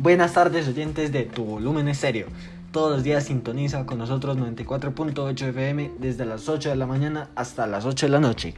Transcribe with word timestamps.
Buenas 0.00 0.34
tardes 0.34 0.68
oyentes 0.68 1.10
de 1.10 1.24
Tu 1.24 1.42
Volumen 1.44 1.88
Estéreo. 1.88 2.28
Todos 2.70 2.92
los 2.92 3.02
días 3.02 3.24
sintoniza 3.24 3.84
con 3.84 3.98
nosotros 3.98 4.38
94.8 4.38 5.48
FM 5.48 5.90
desde 5.98 6.24
las 6.24 6.48
8 6.48 6.68
de 6.68 6.76
la 6.76 6.86
mañana 6.86 7.30
hasta 7.34 7.66
las 7.66 7.84
8 7.84 8.06
de 8.06 8.12
la 8.12 8.20
noche. 8.20 8.54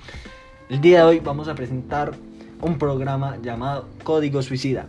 El 0.69 0.83
día 0.83 0.99
de 0.99 1.05
hoy 1.05 1.21
vamos 1.21 1.49
a 1.49 1.55
presentar 1.55 2.13
un 2.61 2.77
programa 2.77 3.39
llamado 3.43 3.89
Código 4.05 4.43
Suicida. 4.43 4.85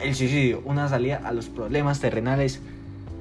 El 0.00 0.16
suicidio, 0.16 0.62
una 0.64 0.88
salida 0.88 1.20
a 1.24 1.30
los 1.30 1.48
problemas 1.48 2.00
terrenales 2.00 2.60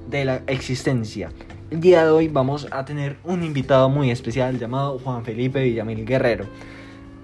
de 0.09 0.25
la 0.25 0.41
existencia. 0.47 1.29
El 1.69 1.79
día 1.79 2.05
de 2.05 2.09
hoy 2.09 2.27
vamos 2.27 2.67
a 2.71 2.85
tener 2.85 3.17
un 3.23 3.43
invitado 3.43 3.87
muy 3.87 4.09
especial 4.09 4.57
llamado 4.57 4.97
Juan 4.97 5.23
Felipe 5.23 5.61
Villamil 5.61 6.07
Guerrero. 6.07 6.45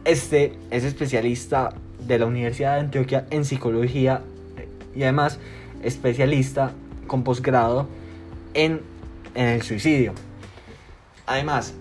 Este 0.06 0.54
es 0.70 0.84
especialista 0.84 1.74
de 2.06 2.20
la 2.20 2.28
Universidad 2.28 2.76
de 2.76 2.82
Antioquia 2.82 3.26
en 3.32 3.46
psicología 3.46 4.22
y 4.96 5.04
además 5.04 5.40
especialista 5.84 6.72
con 7.08 7.24
posgrado 7.24 7.88
en, 8.54 8.82
en 9.36 9.48
el 9.48 9.62
suicidio. 9.62 10.14
Además, 11.26 11.74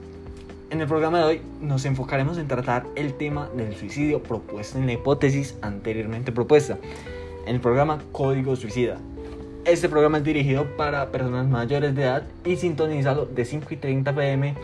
en 0.70 0.80
el 0.80 0.86
programa 0.86 1.18
de 1.18 1.24
hoy 1.24 1.42
nos 1.60 1.84
enfocaremos 1.84 2.38
en 2.38 2.48
tratar 2.48 2.86
el 2.96 3.14
tema 3.14 3.50
del 3.54 3.76
suicidio 3.76 4.22
propuesto 4.22 4.78
en 4.78 4.86
la 4.86 4.94
hipótesis 4.94 5.56
anteriormente 5.60 6.32
propuesta, 6.32 6.78
en 7.46 7.56
el 7.56 7.60
programa 7.60 7.98
Código 8.12 8.56
Suicida. 8.56 8.98
Este 9.64 9.88
programa 9.88 10.18
es 10.18 10.24
dirigido 10.24 10.76
para 10.76 11.12
personas 11.12 11.46
mayores 11.46 11.94
de 11.94 12.02
edad 12.02 12.24
y 12.44 12.56
sintonizado 12.56 13.26
de 13.26 13.44
5 13.44 13.66
y 13.70 13.76
30 13.76 14.14
pm 14.14 14.54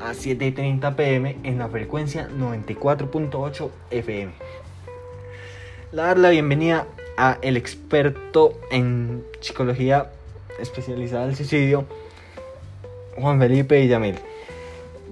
a 0.00 0.14
7 0.14 0.46
y 0.46 0.52
30 0.52 0.96
pm 0.96 1.36
en 1.42 1.58
la 1.58 1.68
frecuencia 1.68 2.28
94.8 2.28 3.70
FM. 3.90 4.32
Dar 5.92 6.18
la 6.18 6.30
bienvenida 6.30 6.86
a 7.16 7.38
el 7.42 7.56
experto 7.56 8.58
en 8.70 9.24
psicología 9.40 10.10
especializada 10.58 11.26
del 11.26 11.36
suicidio, 11.36 11.84
Juan 13.16 13.38
Felipe 13.38 13.80
Villamil. 13.80 14.16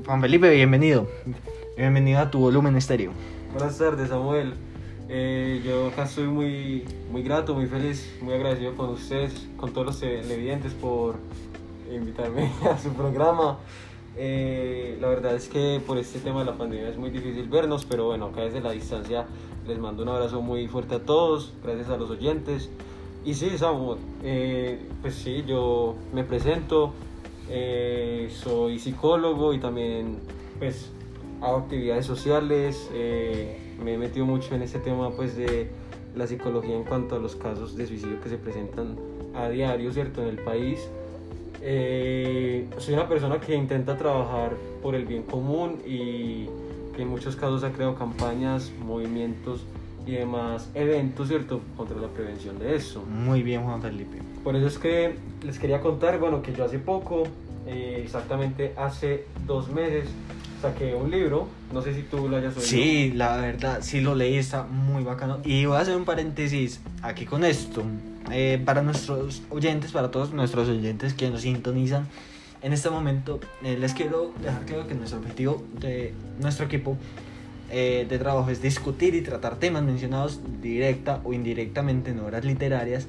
Juan 0.05 0.21
Felipe, 0.21 0.51
bienvenido. 0.51 1.07
Bienvenido 1.77 2.21
a 2.21 2.31
tu 2.31 2.39
volumen 2.39 2.77
estéreo. 2.77 3.13
Buenas 3.53 3.79
tardes, 3.79 4.09
Samuel. 4.09 4.55
Eh, 5.09 5.63
yo 5.65 5.89
acá 5.89 6.05
estoy 6.05 6.27
muy, 6.27 6.85
muy 7.11 7.23
grato, 7.23 7.55
muy 7.55 7.67
feliz, 7.67 8.11
muy 8.21 8.35
agradecido 8.35 8.75
con 8.75 8.91
ustedes, 8.91 9.47
con 9.57 9.73
todos 9.73 9.87
los 9.87 10.01
televidentes 10.01 10.73
por 10.73 11.17
invitarme 11.91 12.51
a 12.71 12.79
su 12.79 12.93
programa. 12.95 13.59
Eh, 14.17 14.99
la 15.01 15.09
verdad 15.09 15.35
es 15.35 15.49
que 15.49 15.81
por 15.87 15.97
este 15.99 16.19
tema 16.19 16.41
de 16.41 16.47
la 16.47 16.59
pandemia 16.59 16.89
es 16.89 16.99
muy 16.99 17.11
difícil 17.11 17.49
vernos, 17.49 17.85
pero 17.85 18.07
bueno, 18.07 18.27
acá 18.27 18.43
desde 18.43 18.61
la 18.61 18.73
distancia 18.73 19.27
les 19.67 19.79
mando 19.79 20.03
un 20.03 20.11
abrazo 20.11 20.43
muy 20.43 20.69
fuerte 20.69 20.97
a 20.97 20.99
todos, 21.01 21.55
gracias 21.63 21.89
a 21.89 21.97
los 21.97 22.11
oyentes. 22.11 22.71
Y 23.25 23.35
sí, 23.35 23.57
Samuel, 23.57 23.99
eh, 24.23 24.81
pues 25.01 25.15
sí, 25.15 25.45
yo 25.47 25.95
me 26.13 26.25
presento, 26.25 26.93
eh, 27.49 28.29
soy 28.31 28.79
psicólogo 28.79 29.55
y 29.55 29.61
también 29.61 30.19
pues 30.59 30.91
hago 31.41 31.59
actividades 31.59 32.07
sociales, 32.07 32.91
me 32.93 33.95
he 33.95 33.99
metido 33.99 34.27
mucho 34.27 34.55
en 34.55 34.63
este 34.63 34.79
tema 34.79 35.11
pues 35.11 35.37
de 35.37 35.71
la 36.15 36.27
psicología 36.27 36.77
en 36.77 36.85
cuanto 36.85 37.17
a 37.17 37.19
los 37.19 37.37
casos 37.37 37.77
de 37.77 37.87
suicidio 37.87 38.21
que 38.21 38.29
se 38.29 38.39
presentan 38.39 38.97
a 39.35 39.49
diario, 39.49 39.93
¿cierto?, 39.93 40.23
en 40.23 40.29
el 40.29 40.39
país. 40.39 40.89
Soy 41.63 42.95
una 42.95 43.09
persona 43.09 43.41
que 43.41 43.55
intenta 43.55 43.97
trabajar 43.97 44.57
por 44.83 44.95
el 44.95 45.05
bien 45.05 45.23
común 45.23 45.81
y 45.87 46.47
que 46.95 47.03
en 47.03 47.09
muchos 47.09 47.37
casos 47.37 47.63
ha 47.65 47.73
creado 47.73 47.95
campañas, 47.95 48.73
movimientos 48.85 49.65
y 50.05 50.13
demás 50.13 50.69
eventos, 50.75 51.29
¿cierto?, 51.29 51.61
contra 51.77 51.97
la 52.01 52.09
prevención 52.09 52.59
de 52.59 52.75
eso. 52.75 53.05
Muy 53.05 53.43
bien, 53.43 53.63
Juan 53.63 53.81
Felipe. 53.81 54.19
Por 54.43 54.57
eso 54.57 54.67
es 54.67 54.79
que 54.79 55.15
les 55.45 55.59
quería 55.59 55.81
contar, 55.81 56.19
bueno, 56.19 56.43
que 56.43 56.53
yo 56.53 56.65
hace 56.65 56.79
poco, 56.79 57.23
eh, 57.67 58.01
exactamente 58.05 58.75
hace 58.77 59.27
dos 59.47 59.71
meses, 59.71 60.09
saqué 60.61 60.95
un 60.95 61.11
libro, 61.11 61.47
no 61.73 61.83
sé 61.83 61.95
si 61.95 62.03
tú 62.03 62.29
lo 62.29 62.37
hayas 62.37 62.57
oído. 62.57 62.67
Sí, 62.67 63.13
la 63.15 63.37
verdad, 63.37 63.79
sí 63.83 64.01
lo 64.01 64.15
leí, 64.17 64.37
está 64.37 64.65
muy 64.65 65.05
bacano. 65.05 65.39
Y 65.45 65.65
voy 65.67 65.77
a 65.77 65.81
hacer 65.81 65.97
un 65.97 66.05
paréntesis 66.05 66.81
aquí 67.03 67.25
con 67.25 67.45
esto. 67.45 67.83
Eh, 68.33 68.61
para 68.65 68.83
nuestros 68.83 69.43
oyentes, 69.51 69.93
para 69.93 70.11
todos 70.11 70.33
nuestros 70.33 70.69
oyentes 70.69 71.13
que 71.13 71.29
nos 71.29 71.43
sintonizan, 71.43 72.09
en 72.63 72.73
este 72.73 72.89
momento 72.89 73.41
eh, 73.63 73.77
les 73.77 73.93
quiero 73.93 74.33
dejar 74.41 74.65
claro 74.65 74.87
que 74.87 74.95
nuestro 74.95 75.19
objetivo 75.19 75.63
de 75.81 76.15
nuestro 76.41 76.65
equipo 76.67 76.97
eh, 77.71 78.07
de 78.09 78.19
trabajo 78.19 78.51
es 78.51 78.63
discutir 78.63 79.15
y 79.15 79.21
tratar 79.21 79.57
temas 79.57 79.83
mencionados 79.83 80.41
directa 80.63 81.21
o 81.25 81.33
indirectamente 81.33 82.13
en 82.13 82.21
obras 82.21 82.45
literarias 82.45 83.07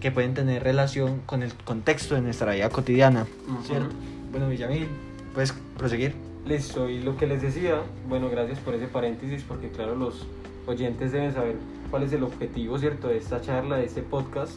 que 0.00 0.10
pueden 0.10 0.34
tener 0.34 0.62
relación 0.62 1.20
con 1.26 1.42
el 1.42 1.52
contexto 1.52 2.14
de 2.14 2.22
nuestra 2.22 2.52
vida 2.52 2.68
cotidiana. 2.70 3.26
¿cierto? 3.64 3.94
Bueno, 4.30 4.48
Villamil, 4.48 4.88
puedes 5.34 5.52
proseguir. 5.76 6.14
Listo, 6.46 6.88
y 6.88 7.00
lo 7.00 7.16
que 7.16 7.26
les 7.26 7.42
decía, 7.42 7.82
bueno, 8.08 8.28
gracias 8.28 8.58
por 8.58 8.74
ese 8.74 8.86
paréntesis, 8.86 9.44
porque 9.46 9.68
claro, 9.68 9.94
los 9.94 10.26
oyentes 10.66 11.12
deben 11.12 11.32
saber 11.32 11.56
cuál 11.92 12.04
es 12.04 12.12
el 12.14 12.22
objetivo, 12.24 12.78
¿cierto?, 12.78 13.08
de 13.08 13.18
esta 13.18 13.40
charla, 13.42 13.76
de 13.76 13.84
este 13.84 14.00
podcast. 14.00 14.54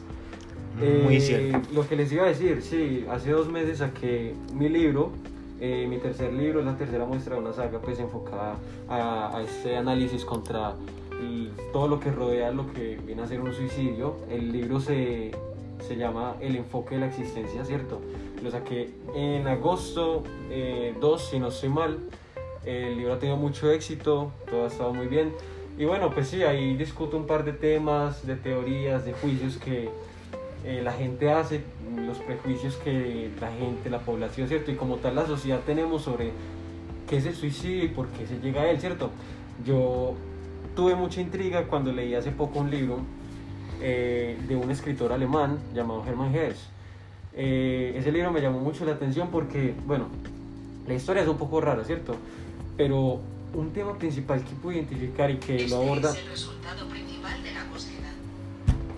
Muy 0.79 1.17
Eh, 1.17 1.19
cierto. 1.19 1.59
Lo 1.73 1.87
que 1.87 1.95
les 1.97 2.11
iba 2.13 2.23
a 2.23 2.27
decir, 2.27 2.61
sí, 2.61 3.05
hace 3.11 3.31
dos 3.31 3.49
meses 3.51 3.79
saqué 3.79 4.33
mi 4.53 4.69
libro, 4.69 5.11
eh, 5.59 5.85
mi 5.89 5.97
tercer 5.97 6.31
libro, 6.33 6.61
es 6.61 6.65
la 6.65 6.77
tercera 6.77 7.05
muestra 7.05 7.35
de 7.35 7.41
una 7.41 7.51
saga 7.53 7.79
pues 7.79 7.99
enfocada 7.99 8.55
a, 8.87 9.37
a 9.37 9.41
este 9.43 9.75
análisis 9.75 10.23
contra 10.23 10.75
y 11.21 11.49
todo 11.73 11.87
lo 11.89 11.99
que 11.99 12.11
rodea 12.11 12.51
lo 12.51 12.71
que 12.73 12.97
viene 13.05 13.21
a 13.21 13.27
ser 13.27 13.41
un 13.41 13.53
suicidio. 13.53 14.15
El 14.29 14.51
libro 14.53 14.79
se, 14.79 15.31
se 15.85 15.95
llama 15.97 16.35
El 16.39 16.55
enfoque 16.55 16.95
de 16.95 17.01
la 17.01 17.07
existencia, 17.07 17.63
¿cierto? 17.65 17.99
Lo 18.43 18.49
saqué 18.49 18.91
en 19.13 19.45
agosto 19.47 20.23
eh, 20.49 20.93
2, 21.01 21.21
si 21.21 21.39
no 21.39 21.49
estoy 21.49 21.69
mal. 21.69 21.99
El 22.65 22.97
libro 22.97 23.13
ha 23.13 23.19
tenido 23.19 23.37
mucho 23.37 23.69
éxito, 23.71 24.31
todo 24.49 24.63
ha 24.65 24.67
estado 24.67 24.93
muy 24.93 25.07
bien. 25.07 25.31
Y 25.77 25.83
bueno, 25.85 26.09
pues 26.11 26.29
sí, 26.29 26.43
ahí 26.43 26.77
discuto 26.77 27.17
un 27.17 27.27
par 27.27 27.43
de 27.43 27.51
temas, 27.51 28.25
de 28.25 28.35
teorías, 28.35 29.03
de 29.03 29.11
juicios 29.13 29.57
que 29.57 29.89
eh, 30.63 30.81
la 30.81 30.93
gente 30.93 31.29
hace, 31.31 31.61
los 31.95 32.17
prejuicios 32.19 32.75
que 32.77 33.29
la 33.41 33.51
gente, 33.51 33.89
la 33.89 33.99
población, 33.99 34.47
¿cierto? 34.47 34.71
Y 34.71 34.75
como 34.75 34.95
tal 34.97 35.15
la 35.15 35.25
sociedad 35.25 35.59
tenemos 35.65 36.03
sobre 36.03 36.31
qué 37.09 37.17
es 37.17 37.25
el 37.25 37.35
suicidio 37.35 37.83
y 37.83 37.87
por 37.89 38.07
qué 38.07 38.25
se 38.25 38.39
llega 38.39 38.61
a 38.61 38.71
él, 38.71 38.79
¿cierto? 38.79 39.11
Yo 39.65 40.13
tuve 40.75 40.95
mucha 40.95 41.19
intriga 41.19 41.67
cuando 41.67 41.91
leí 41.91 42.15
hace 42.15 42.31
poco 42.31 42.59
un 42.59 42.71
libro 42.71 42.99
eh, 43.81 44.37
de 44.47 44.55
un 44.55 44.71
escritor 44.71 45.11
alemán 45.11 45.59
llamado 45.73 46.05
Hermann 46.07 46.33
Hesse. 46.33 46.69
Eh, 47.33 47.93
ese 47.97 48.13
libro 48.13 48.31
me 48.31 48.39
llamó 48.39 48.59
mucho 48.59 48.85
la 48.85 48.93
atención 48.93 49.27
porque, 49.29 49.75
bueno, 49.85 50.07
la 50.87 50.93
historia 50.93 51.21
es 51.21 51.27
un 51.27 51.37
poco 51.37 51.59
rara, 51.59 51.83
¿cierto? 51.83 52.15
Pero 52.77 53.19
un 53.55 53.71
tema 53.71 53.97
principal 53.97 54.43
que 54.43 54.53
pude 54.55 54.75
identificar 54.75 55.31
y 55.31 55.37
que 55.37 55.67
lo 55.67 55.77
aborda... 55.77 56.09
Este 56.09 56.19
es 56.19 56.25
el 56.25 56.31
resultado 56.31 56.87
principal 56.87 57.43
de 57.43 57.51
la 57.53 57.63
búsqueda. 57.65 58.09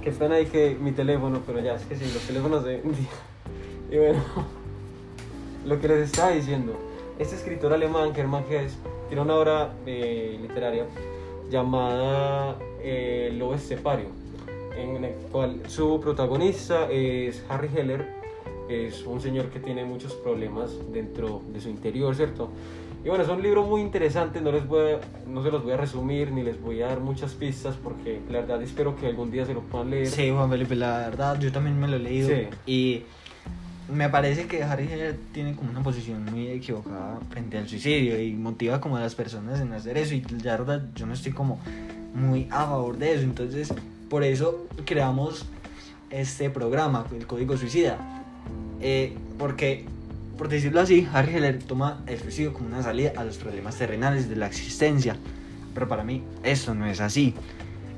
que 0.04 0.10
están 0.10 0.32
ahí 0.32 0.46
que 0.48 0.76
mi 0.80 0.92
teléfono, 0.92 1.42
pero 1.46 1.60
ya 1.60 1.76
es 1.76 1.84
que 1.84 1.96
sí, 1.96 2.06
los 2.14 2.24
teléfonos 2.24 2.64
de 2.64 2.82
Y 3.92 3.98
bueno, 3.98 4.22
lo 5.66 5.80
que 5.80 5.88
les 5.88 6.10
estaba 6.10 6.32
diciendo, 6.32 6.78
este 7.20 7.36
escritor 7.36 7.72
alemán, 7.74 8.12
Hermann 8.16 8.44
Hesse, 8.50 8.78
tiene 9.08 9.22
una 9.22 9.36
obra 9.36 9.74
eh, 9.86 10.38
literaria 10.42 10.86
llamada 11.50 12.58
eh, 12.82 13.32
Lobo 13.34 13.54
Estepario, 13.54 14.08
en 14.76 15.04
el 15.04 15.14
cual 15.32 15.62
su 15.68 16.00
protagonista 16.02 16.92
es 16.92 17.44
Harry 17.48 17.70
Heller, 17.74 18.06
es 18.68 19.06
un 19.06 19.22
señor 19.22 19.50
que 19.50 19.60
tiene 19.60 19.86
muchos 19.86 20.14
problemas 20.14 20.72
dentro 20.92 21.42
de 21.54 21.62
su 21.62 21.70
interior, 21.70 22.14
¿cierto? 22.16 22.50
Y 23.08 23.10
bueno, 23.10 23.24
es 23.24 23.30
un 23.30 23.42
libro 23.42 23.64
muy 23.64 23.80
interesante, 23.80 24.42
no, 24.42 24.52
les 24.52 24.68
voy 24.68 24.92
a- 24.92 25.00
no 25.30 25.42
se 25.42 25.50
los 25.50 25.64
voy 25.64 25.72
a 25.72 25.78
resumir 25.78 26.30
ni 26.34 26.44
les 26.44 26.60
voy 26.62 26.82
a 26.82 26.88
dar 26.88 27.00
muchas 27.00 27.32
pistas 27.36 27.78
porque 27.82 28.20
la 28.30 28.42
verdad 28.42 28.62
espero 28.62 28.98
que 28.98 29.08
algún 29.08 29.32
día 29.32 29.46
se 29.46 29.54
lo 29.54 29.62
puedan 29.62 29.92
leer. 29.92 30.08
Sí, 30.08 30.30
Juan 30.30 30.50
Felipe, 30.50 30.76
la 30.76 30.98
verdad, 30.98 31.40
yo 31.40 31.50
también 31.54 31.80
me 31.80 31.88
lo 31.88 31.96
he 31.96 32.00
leído. 32.00 32.28
Sí. 32.28 32.48
Y 32.70 33.04
me 33.90 34.10
parece 34.10 34.46
que 34.48 34.62
Harry 34.62 34.92
Heller 34.92 35.16
tiene 35.32 35.56
como 35.56 35.70
una 35.70 35.82
posición 35.84 36.26
muy 36.26 36.48
equivocada 36.50 37.18
frente 37.30 37.58
al 37.58 37.70
suicidio 37.70 38.22
y 38.22 38.34
motiva 38.34 38.82
como 38.82 38.98
a 38.98 39.00
las 39.00 39.16
personas 39.16 39.62
en 39.62 39.72
hacer 39.72 39.98
eso. 39.98 40.14
Y 40.14 40.22
la 40.44 40.58
verdad, 40.58 40.84
yo 40.94 41.06
no 41.06 41.14
estoy 41.14 41.32
como 41.32 41.62
muy 42.14 42.50
a 42.52 42.66
favor 42.66 42.98
de 42.98 43.14
eso. 43.14 43.24
Entonces, 43.24 43.74
por 44.10 44.26
eso 44.26 44.68
creamos 44.84 45.46
este 46.10 46.50
programa, 46.50 47.06
el 47.18 47.26
Código 47.26 47.56
Suicida. 47.56 47.98
Eh, 48.82 49.14
porque, 49.40 49.86
por 50.38 50.50
decirlo 50.50 50.82
así, 50.82 51.08
Harry 51.12 51.36
Heller 51.36 51.64
toma 51.64 52.04
el 52.08 52.20
suicidio 52.20 52.54
como 52.54 52.68
una 52.68 52.84
salida 52.84 53.14
a 53.16 53.24
los 53.24 53.38
problemas 53.38 53.76
terrenales 53.78 54.30
de 54.30 54.36
la 54.36 54.48
existencia. 54.48 55.16
Pero 55.74 55.88
para 55.88 56.04
mí, 56.04 56.24
esto 56.44 56.74
no 56.76 56.86
es 56.86 57.02
así. 57.02 57.34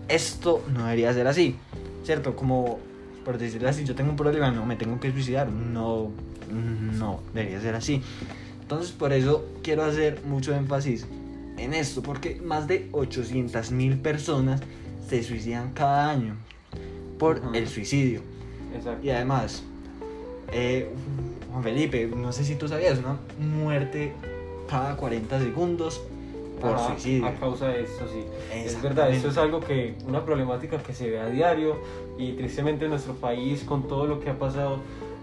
Esto 0.07 0.63
no 0.73 0.83
debería 0.83 1.13
ser 1.13 1.27
así. 1.27 1.55
¿Cierto? 2.03 2.35
Como, 2.35 2.79
por 3.25 3.37
decirlo 3.37 3.69
así, 3.69 3.83
yo 3.83 3.95
tengo 3.95 4.11
un 4.11 4.15
problema, 4.15 4.51
no 4.51 4.65
me 4.65 4.75
tengo 4.75 4.99
que 4.99 5.11
suicidar. 5.11 5.49
No, 5.49 6.11
no, 6.51 7.19
debería 7.33 7.59
ser 7.61 7.75
así. 7.75 8.01
Entonces, 8.61 8.91
por 8.91 9.13
eso 9.13 9.45
quiero 9.61 9.83
hacer 9.83 10.21
mucho 10.25 10.55
énfasis 10.55 11.07
en 11.57 11.73
esto, 11.73 12.01
porque 12.01 12.39
más 12.41 12.67
de 12.67 12.87
800 12.91 13.71
mil 13.71 13.97
personas 13.97 14.61
se 15.09 15.23
suicidan 15.23 15.73
cada 15.73 16.09
año. 16.09 16.35
por 17.17 17.41
el 17.53 17.67
suicidio. 17.67 18.21
Exacto. 18.73 19.05
Y 19.05 19.09
además, 19.09 19.61
eh, 20.53 20.89
Juan 21.51 21.63
Felipe, 21.63 22.07
no 22.15 22.31
sé 22.31 22.43
si 22.43 22.55
tú 22.55 22.67
sabías, 22.67 22.99
una 22.99 23.17
muerte 23.39 24.13
cada 24.69 24.95
40 24.95 25.39
segundos 25.39 26.01
por 26.61 26.77
suicidio. 26.79 27.25
A 27.25 27.33
causa 27.35 27.69
de 27.69 27.83
esto, 27.83 28.05
sí. 28.11 28.23
Es 28.53 28.81
verdad, 28.81 29.09
esto 29.11 29.29
es 29.29 29.37
algo 29.37 29.59
que, 29.59 29.95
una 30.05 30.25
problemática 30.25 30.77
que 30.77 30.93
se 30.93 31.09
ve 31.09 31.19
a 31.19 31.27
diario 31.27 31.77
y 32.17 32.33
tristemente 32.33 32.85
en 32.85 32.91
nuestro 32.91 33.13
país 33.13 33.63
con 33.63 33.87
todo 33.87 34.05
lo 34.05 34.19
que 34.19 34.29
ha 34.29 34.37
pasado 34.37 34.79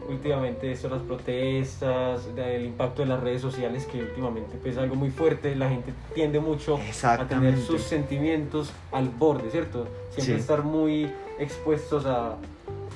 últimamente, 0.08 0.70
esto, 0.70 0.88
las 0.88 1.02
protestas, 1.02 2.28
el 2.37 2.64
impacto 2.64 3.02
de 3.02 3.08
las 3.08 3.20
redes 3.20 3.43
sociales 3.43 3.87
que 3.87 4.00
últimamente 4.00 4.56
pues, 4.62 4.75
es 4.75 4.78
algo 4.78 4.94
muy 4.94 5.11
fuerte, 5.11 5.55
la 5.56 5.69
gente 5.69 5.93
tiende 6.14 6.38
mucho 6.40 6.78
a 7.02 7.26
tener 7.26 7.58
sus 7.58 7.82
sentimientos 7.82 8.73
al 8.93 9.08
borde, 9.08 9.50
¿cierto? 9.50 9.87
Siempre 10.11 10.34
Sí. 10.37 10.40
estar 10.40 10.62
muy 10.62 11.11
expuestos 11.38 12.06
a, 12.06 12.37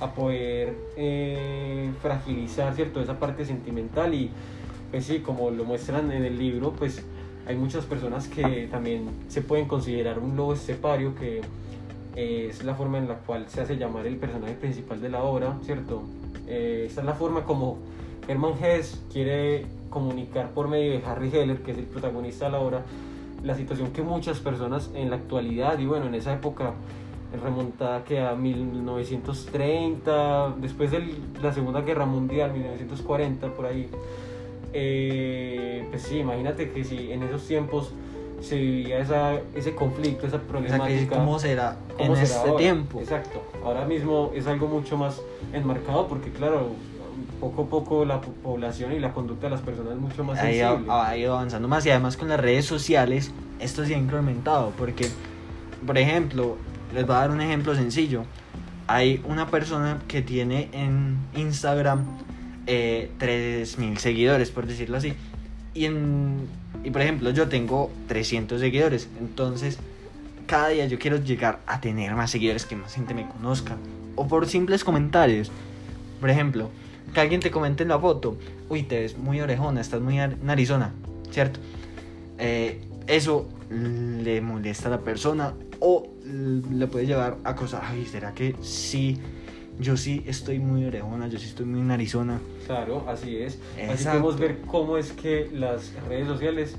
a 0.00 0.14
poder 0.14 0.75
eh, 0.97 1.91
fragilizar, 2.00 2.75
¿cierto? 2.75 3.00
Esa 3.00 3.19
parte 3.19 3.44
sentimental 3.44 4.14
y 4.14 4.31
pues 4.91 5.05
sí, 5.05 5.20
como 5.20 5.50
lo 5.50 5.64
muestran 5.64 6.11
en 6.11 6.25
el 6.25 6.38
libro, 6.38 6.73
pues 6.73 7.05
hay 7.47 7.56
muchas 7.56 7.85
personas 7.85 8.29
que 8.29 8.69
también 8.70 9.08
se 9.29 9.43
pueden 9.43 9.67
considerar 9.67 10.19
un 10.19 10.37
lobo 10.37 10.55
estepario, 10.55 11.14
que 11.14 11.41
eh, 12.17 12.49
es 12.50 12.64
la 12.64 12.75
forma 12.75 12.99
en 12.99 13.08
la 13.08 13.14
cual 13.19 13.49
se 13.49 13.61
hace 13.61 13.76
llamar 13.76 14.06
el 14.06 14.17
personaje 14.17 14.55
principal 14.55 15.00
de 15.00 15.08
la 15.08 15.23
obra, 15.23 15.56
¿cierto? 15.62 16.03
Eh, 16.49 16.85
esta 16.87 17.03
es 17.03 17.06
la 17.06 17.14
forma 17.14 17.44
como 17.44 17.79
Hermann 18.26 18.55
Hesse 18.62 19.00
quiere 19.12 19.67
comunicar 19.91 20.50
por 20.50 20.69
medio 20.69 20.93
de 20.93 21.05
Harry 21.05 21.31
Heller, 21.32 21.62
que 21.62 21.73
es 21.73 21.79
el 21.79 21.85
protagonista 21.85 22.46
de 22.46 22.53
la 22.53 22.61
obra, 22.61 22.82
la 23.43 23.55
situación 23.55 23.93
que 23.93 24.03
muchas 24.03 24.41
personas 24.41 24.91
en 24.94 25.11
la 25.11 25.17
actualidad 25.17 25.79
y 25.79 25.87
bueno, 25.87 26.06
en 26.06 26.14
esa 26.14 26.35
época 26.35 26.75
remontada 27.43 28.05
que 28.05 28.21
a 28.21 28.35
1930, 28.35 30.55
después 30.61 30.91
de 30.91 31.15
la 31.43 31.53
Segunda 31.53 31.81
Guerra 31.82 32.06
Mundial, 32.06 32.53
1940, 32.53 33.49
por 33.55 33.67
ahí, 33.67 33.88
eh, 34.73 35.87
pues 35.91 36.03
sí, 36.03 36.19
imagínate 36.19 36.71
que 36.71 36.85
si 36.85 37.12
en 37.12 37.23
esos 37.23 37.47
tiempos 37.47 37.93
se 38.41 38.56
vivía 38.56 38.99
esa, 39.00 39.35
ese 39.55 39.75
conflicto, 39.75 40.27
esa 40.27 40.37
O 40.37 40.41
sea, 40.41 40.49
problemática. 40.49 41.17
¿Cómo 41.17 41.38
será 41.38 41.77
¿cómo 41.97 42.17
en 42.17 42.17
será 42.17 42.23
este 42.38 42.49
ahora? 42.49 42.56
tiempo? 42.56 43.00
Exacto. 43.00 43.43
Ahora 43.65 43.85
mismo 43.85 44.32
es 44.35 44.47
algo 44.47 44.67
mucho 44.67 44.97
más 44.97 45.21
enmarcado 45.53 46.06
porque, 46.09 46.31
claro, 46.31 46.69
poco 47.38 47.62
a 47.62 47.67
poco 47.67 48.05
la 48.06 48.21
po- 48.21 48.32
población 48.43 48.93
y 48.93 48.99
la 48.99 49.12
conducta 49.12 49.47
de 49.47 49.50
las 49.50 49.61
personas 49.61 49.93
es 49.94 49.99
mucho 49.99 50.25
más 50.25 50.38
ha 50.38 50.50
ido, 50.50 50.81
ha 50.91 51.17
ido 51.17 51.35
avanzando 51.35 51.69
más 51.69 51.85
y 51.85 51.91
además 51.91 52.17
con 52.17 52.29
las 52.29 52.41
redes 52.41 52.65
sociales 52.65 53.31
esto 53.61 53.85
se 53.85 53.94
ha 53.94 53.99
incrementado 53.99 54.73
porque 54.79 55.06
por 55.87 55.99
ejemplo 55.99 56.56
les 56.95 57.07
voy 57.07 57.17
a 57.17 57.19
dar 57.21 57.31
un 57.31 57.41
ejemplo 57.41 57.75
sencillo. 57.75 58.25
Hay 58.87 59.23
una 59.25 59.47
persona 59.49 60.01
que 60.09 60.23
tiene 60.23 60.69
en 60.73 61.17
Instagram 61.37 62.05
eh, 62.67 63.11
3000 63.19 63.99
seguidores 63.99 64.51
por 64.51 64.67
decirlo 64.67 64.97
así. 64.97 65.13
Y 65.75 65.85
en 65.85 66.49
y 66.83 66.91
por 66.91 67.03
ejemplo 67.03 67.31
yo 67.31 67.49
tengo 67.49 67.91
300 68.09 68.61
seguidores. 68.61 69.09
Entonces 69.21 69.79
cada 70.47 70.69
día 70.69 70.87
yo 70.87 70.99
quiero 70.99 71.17
llegar 71.19 71.61
a 71.67 71.81
tener 71.81 72.15
más 72.17 72.31
seguidores 72.33 72.67
que 72.67 72.75
más 72.77 72.95
gente 72.95 73.15
me 73.15 73.29
conozca. 73.29 73.77
O 74.17 74.27
por 74.27 74.47
simples 74.47 74.83
comentarios. 74.85 75.51
Por 76.21 76.29
ejemplo 76.31 76.71
que 77.15 77.21
alguien 77.21 77.41
te 77.41 77.51
comente 77.51 77.83
en 77.83 77.89
la 77.89 77.99
foto, 77.99 78.37
uy, 78.69 78.83
te 78.85 79.01
ves 79.01 79.17
muy 79.19 79.41
orejona, 79.41 79.81
estás 79.81 80.01
muy 80.01 80.19
ar- 80.21 80.37
narizona, 80.43 80.93
¿cierto? 81.31 81.59
Eh, 82.39 82.81
eso 83.07 83.49
le 83.71 84.41
molesta 84.41 84.89
a 84.89 84.91
la 84.93 84.99
persona. 85.01 85.55
O 85.81 86.10
le 86.31 86.87
puede 86.87 87.06
llevar 87.06 87.37
a 87.44 87.55
cosas, 87.55 87.82
ay, 87.85 88.05
¿será 88.06 88.32
que 88.35 88.55
sí? 88.62 89.19
Yo 89.79 89.97
sí 89.97 90.23
estoy 90.27 90.59
muy 90.59 90.85
orejona, 90.85 91.29
yo 91.29 91.38
sí 91.38 91.47
estoy 91.47 91.65
muy 91.67 91.81
narizona. 91.81 92.38
Claro, 92.67 93.05
así 93.09 93.37
es. 93.38 93.59
Así 93.75 93.82
Exacto. 93.93 94.21
podemos 94.21 94.38
ver 94.41 94.59
cómo 94.67 94.97
es 94.99 95.12
que 95.12 95.49
las 95.55 95.93
redes 96.09 96.27
sociales 96.27 96.77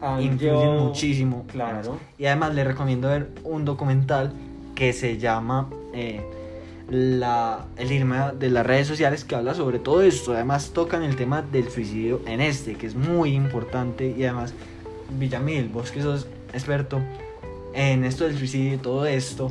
han 0.00 0.20
Influyen 0.22 0.54
llevado- 0.54 0.84
muchísimo. 0.88 1.46
Claro. 1.50 1.98
Y 2.18 2.26
además 2.26 2.54
le 2.54 2.64
recomiendo 2.64 3.08
ver 3.08 3.30
un 3.44 3.64
documental 3.64 4.32
que 4.74 4.92
se 4.92 5.16
llama 5.16 5.70
eh, 5.94 6.20
la, 6.90 7.64
El 7.78 7.92
Irma 7.92 8.32
de 8.32 8.50
las 8.50 8.66
redes 8.66 8.86
sociales 8.88 9.24
que 9.24 9.34
habla 9.36 9.54
sobre 9.54 9.78
todo 9.78 10.02
esto. 10.02 10.34
Además 10.34 10.72
tocan 10.74 11.02
el 11.02 11.16
tema 11.16 11.40
del 11.40 11.70
suicidio 11.70 12.20
en 12.26 12.42
este, 12.42 12.74
que 12.74 12.86
es 12.86 12.94
muy 12.94 13.32
importante. 13.34 14.14
Y 14.16 14.24
además, 14.24 14.52
Villamil, 15.18 15.68
vos 15.68 15.90
que 15.90 16.02
sos 16.02 16.26
experto 16.52 17.00
en 17.74 18.04
esto 18.04 18.24
del 18.24 18.38
suicidio 18.38 18.74
y 18.74 18.78
todo 18.78 19.06
esto, 19.06 19.50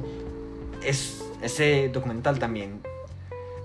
es, 0.84 1.24
ese 1.42 1.90
documental 1.90 2.40
también 2.40 2.82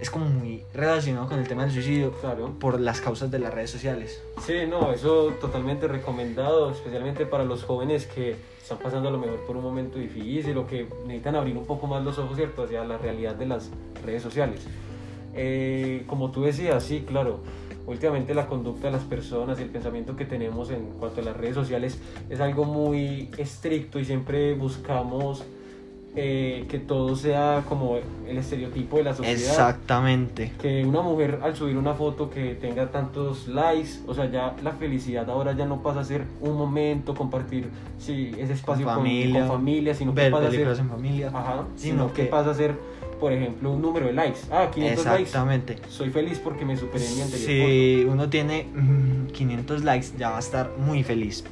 es 0.01 0.11
como 0.11 0.27
muy 0.27 0.63
relacionado 0.73 1.29
con 1.29 1.41
el 1.41 1.49
tema 1.49 1.63
del 1.65 1.73
suicidio 1.73 2.13
Claro. 2.21 2.55
por 2.61 2.81
las 2.81 3.01
causas 3.01 3.31
de 3.33 3.41
las 3.41 3.53
redes 3.53 3.71
sociales. 3.71 4.23
Sí, 4.47 4.55
no, 4.69 4.93
eso 4.93 5.33
totalmente 5.41 5.89
recomendado, 5.89 6.71
especialmente 6.71 7.27
para 7.27 7.45
los 7.45 7.65
jóvenes 7.65 8.07
que 8.07 8.37
están 8.63 8.79
pasando 8.79 9.09
a 9.09 9.13
lo 9.13 9.19
mejor 9.19 9.41
por 9.41 9.57
un 9.57 9.65
momento 9.65 9.99
difícil 9.99 10.57
o 10.59 10.67
que 10.69 10.87
necesitan 11.05 11.35
abrir 11.35 11.57
un 11.57 11.67
poco 11.67 11.87
más 11.89 12.05
los 12.05 12.17
ojos, 12.19 12.37
¿cierto?, 12.37 12.63
hacia 12.65 12.85
la 12.85 12.97
realidad 12.99 13.35
de 13.35 13.47
las 13.47 13.71
redes 14.05 14.23
sociales. 14.23 14.61
Eh, 15.35 16.05
como 16.07 16.31
tú 16.31 16.43
decías, 16.45 16.83
sí, 16.85 17.05
claro, 17.07 17.41
últimamente 17.89 18.35
la 18.35 18.47
conducta 18.47 18.87
de 18.89 18.93
las 18.93 19.03
personas 19.05 19.59
y 19.59 19.63
el 19.63 19.71
pensamiento 19.71 20.15
que 20.17 20.25
tenemos 20.25 20.71
en 20.71 20.85
cuanto 21.01 21.21
a 21.21 21.25
las 21.25 21.37
redes 21.37 21.55
sociales 21.55 21.99
es 22.31 22.41
algo 22.41 22.65
muy 22.65 23.31
estricto 23.39 23.99
y 23.99 24.05
siempre 24.05 24.55
buscamos 24.55 25.45
eh, 26.17 26.65
que 26.69 26.79
todo 26.79 27.15
sea 27.17 27.63
como 27.69 27.97
el 28.27 28.39
estereotipo 28.39 28.97
de 28.97 29.05
la 29.05 29.15
sociedad 29.15 29.37
Exactamente. 29.39 30.53
que 30.61 30.85
una 30.85 31.01
mujer 31.01 31.39
al 31.43 31.55
subir 31.55 31.77
una 31.77 31.95
foto 31.95 32.29
que 32.31 32.55
tenga 32.55 32.91
tantos 32.91 33.47
likes, 33.47 34.01
o 34.07 34.15
sea, 34.15 34.29
ya 34.31 34.55
la 34.63 34.73
felicidad 34.73 35.29
ahora 35.31 35.53
ya 35.53 35.65
no 35.67 35.81
pasa 35.83 36.01
a 36.01 36.05
ser 36.05 36.25
un 36.41 36.57
momento, 36.57 37.15
compartir 37.15 37.69
sí, 37.99 38.33
ese 38.39 38.55
espacio 38.55 38.85
con, 38.87 38.97
familia, 38.97 39.41
con 39.41 39.49
familia, 39.59 39.95
sino 39.95 40.13
que 40.15 40.23
ver 40.23 40.33
pasa 40.33 40.49
a 40.49 40.51
ser, 40.51 40.67
en 40.67 40.89
familia. 40.89 41.29
ajá, 41.29 41.65
sino 41.77 41.93
sino 42.03 42.13
que, 42.13 42.23
que- 42.25 42.29
pasa 42.29 42.51
a 42.51 42.55
ser, 42.55 42.75
por 43.19 43.33
ejemplo, 43.33 43.73
un 43.73 43.83
número 43.83 44.07
de 44.07 44.13
likes. 44.13 44.41
Ah, 44.51 44.71
500 44.73 45.05
likes. 45.05 45.23
Exactamente. 45.23 45.77
Soy 45.89 46.11
feliz 46.11 46.39
porque 46.39 46.65
me 46.65 46.77
superé 46.77 47.07
en 47.07 47.17
mi 47.17 47.23
anterior 47.23 47.49
Si 47.49 48.05
uno 48.09 48.29
tiene 48.29 48.67
mm, 48.75 49.27
500 49.33 49.85
likes, 49.85 50.09
ya 50.19 50.31
va 50.31 50.37
a 50.37 50.41
estar 50.41 50.71
muy 50.79 51.03
feliz. 51.03 51.45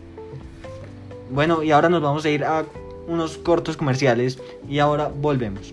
Bueno, 1.31 1.63
y 1.63 1.73
ahora 1.73 1.89
nos 1.89 2.03
vamos 2.03 2.25
a 2.25 2.31
ir 2.31 2.45
a 2.45 2.65
unos 3.09 3.39
cortos 3.39 3.77
comerciales 3.77 4.39
y 4.69 4.79
ahora 4.79 5.09
volvemos. 5.09 5.73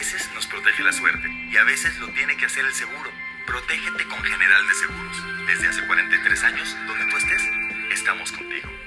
Veces 0.00 0.30
nos 0.34 0.46
protege 0.46 0.82
la 0.82 0.92
suerte 0.92 1.28
y 1.50 1.58
a 1.58 1.64
veces 1.64 1.98
lo 1.98 2.08
tiene 2.08 2.34
que 2.34 2.46
hacer 2.46 2.64
el 2.64 2.72
seguro. 2.72 3.12
Protégete 3.44 4.04
con 4.04 4.24
General 4.24 4.66
de 4.66 4.74
Seguros. 4.74 5.46
Desde 5.46 5.68
hace 5.68 5.86
43 5.86 6.42
años, 6.44 6.74
donde 6.86 7.04
tú 7.04 7.18
estés, 7.18 7.42
estamos 7.92 8.32
contigo. 8.32 8.79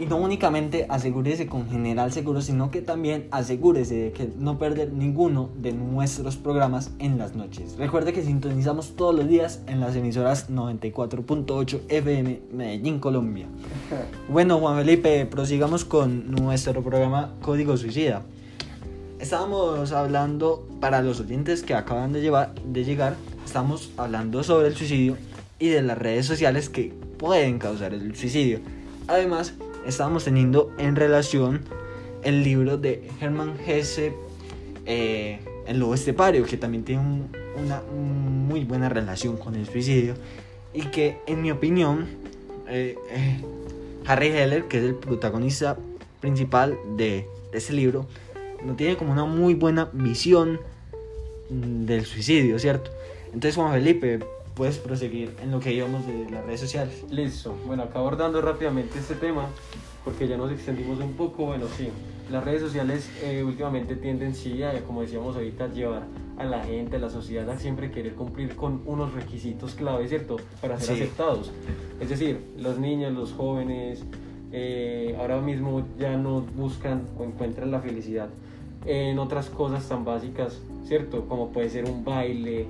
Y 0.00 0.06
no 0.06 0.16
únicamente 0.16 0.86
asegúrese 0.88 1.48
con 1.48 1.68
General 1.68 2.12
Seguro, 2.12 2.40
sino 2.40 2.70
que 2.70 2.82
también 2.82 3.26
asegúrese 3.32 3.96
de 3.96 4.12
que 4.12 4.30
no 4.38 4.56
perder 4.56 4.92
ninguno 4.92 5.50
de 5.56 5.72
nuestros 5.72 6.36
programas 6.36 6.92
en 7.00 7.18
las 7.18 7.34
noches. 7.34 7.76
Recuerde 7.76 8.12
que 8.12 8.22
sintonizamos 8.22 8.94
todos 8.94 9.12
los 9.12 9.26
días 9.26 9.60
en 9.66 9.80
las 9.80 9.96
emisoras 9.96 10.50
94.8 10.50 11.80
FM 11.88 12.42
Medellín, 12.52 13.00
Colombia. 13.00 13.46
Bueno, 14.28 14.58
Juan 14.58 14.76
Felipe, 14.78 15.26
prosigamos 15.26 15.84
con 15.84 16.30
nuestro 16.30 16.82
programa 16.82 17.34
Código 17.40 17.76
Suicida. 17.76 18.22
Estábamos 19.18 19.90
hablando, 19.90 20.68
para 20.80 21.02
los 21.02 21.18
oyentes 21.18 21.62
que 21.62 21.74
acaban 21.74 22.12
de, 22.12 22.20
llevar, 22.20 22.54
de 22.54 22.84
llegar, 22.84 23.16
estamos 23.44 23.90
hablando 23.96 24.44
sobre 24.44 24.68
el 24.68 24.76
suicidio 24.76 25.16
y 25.58 25.68
de 25.68 25.82
las 25.82 25.98
redes 25.98 26.26
sociales 26.26 26.68
que 26.68 26.92
pueden 27.18 27.58
causar 27.58 27.94
el 27.94 28.14
suicidio. 28.14 28.60
Además, 29.08 29.54
estábamos 29.88 30.24
teniendo 30.24 30.70
en 30.78 30.94
relación 30.96 31.62
el 32.22 32.44
libro 32.44 32.76
de 32.76 33.08
Hermann 33.20 33.54
Hesse, 33.66 34.12
eh, 34.86 35.40
El 35.66 35.78
Lobo 35.80 35.94
Estepario, 35.94 36.44
que 36.44 36.56
también 36.56 36.84
tiene 36.84 37.00
un- 37.02 37.28
una 37.56 37.82
muy 37.82 38.64
buena 38.64 38.88
relación 38.88 39.36
con 39.36 39.54
el 39.56 39.66
suicidio 39.66 40.14
y 40.72 40.82
que, 40.82 41.16
en 41.26 41.42
mi 41.42 41.50
opinión, 41.50 42.06
eh, 42.68 42.96
eh, 43.10 43.40
Harry 44.06 44.28
Heller, 44.28 44.64
que 44.64 44.78
es 44.78 44.84
el 44.84 44.94
protagonista 44.94 45.76
principal 46.20 46.76
de, 46.96 47.26
de 47.52 47.58
ese 47.58 47.72
libro, 47.72 48.06
no 48.64 48.74
tiene 48.74 48.96
como 48.96 49.12
una 49.12 49.24
muy 49.24 49.54
buena 49.54 49.88
visión 49.92 50.60
mm, 51.50 51.84
del 51.86 52.04
suicidio, 52.04 52.58
¿cierto? 52.58 52.90
Entonces, 53.26 53.54
Juan 53.56 53.72
Felipe, 53.72 54.20
puedes 54.58 54.76
proseguir 54.78 55.34
en 55.40 55.52
lo 55.52 55.60
que 55.60 55.72
íbamos 55.72 56.04
de 56.06 56.28
las 56.30 56.44
redes 56.44 56.60
sociales. 56.60 57.04
Listo. 57.10 57.54
Bueno, 57.66 57.84
acá 57.84 58.00
abordando 58.00 58.42
rápidamente 58.42 58.98
este 58.98 59.14
tema, 59.14 59.46
porque 60.04 60.26
ya 60.26 60.36
nos 60.36 60.50
extendimos 60.50 60.98
un 60.98 61.12
poco. 61.14 61.46
Bueno, 61.46 61.66
sí. 61.76 61.88
las 62.30 62.44
redes 62.44 62.60
sociales 62.60 63.08
eh, 63.22 63.42
últimamente 63.44 63.94
tienden, 63.96 64.34
sí, 64.34 64.62
a, 64.64 64.82
como 64.84 65.00
decíamos 65.02 65.36
ahorita, 65.36 65.64
a 65.64 65.68
llevar 65.68 66.02
a 66.36 66.44
la 66.44 66.62
gente, 66.64 66.96
a 66.96 66.98
la 66.98 67.08
sociedad 67.08 67.48
a 67.48 67.56
siempre 67.58 67.90
querer 67.90 68.14
cumplir 68.14 68.54
con 68.56 68.82
unos 68.84 69.14
requisitos 69.14 69.74
clave, 69.74 70.06
¿cierto? 70.08 70.36
Para 70.60 70.78
ser 70.78 70.96
Sí. 70.96 71.02
aceptados. 71.04 71.50
Es 72.00 72.08
decir, 72.10 72.38
los 72.58 72.78
niños, 72.78 73.12
los 73.14 73.32
jóvenes, 73.32 74.02
eh, 74.52 75.16
ahora 75.20 75.40
mismo 75.40 75.86
ya 75.98 76.16
no 76.16 76.40
buscan 76.56 77.06
o 77.18 77.24
encuentran 77.24 77.70
la 77.70 77.80
felicidad 77.80 78.28
en 78.86 79.18
otras 79.18 79.48
cosas 79.50 79.88
tan 79.88 80.04
básicas, 80.04 80.60
¿cierto? 80.86 81.26
Como 81.28 81.48
puede 81.50 81.70
ser 81.70 81.84
un 81.86 82.04
baile, 82.04 82.66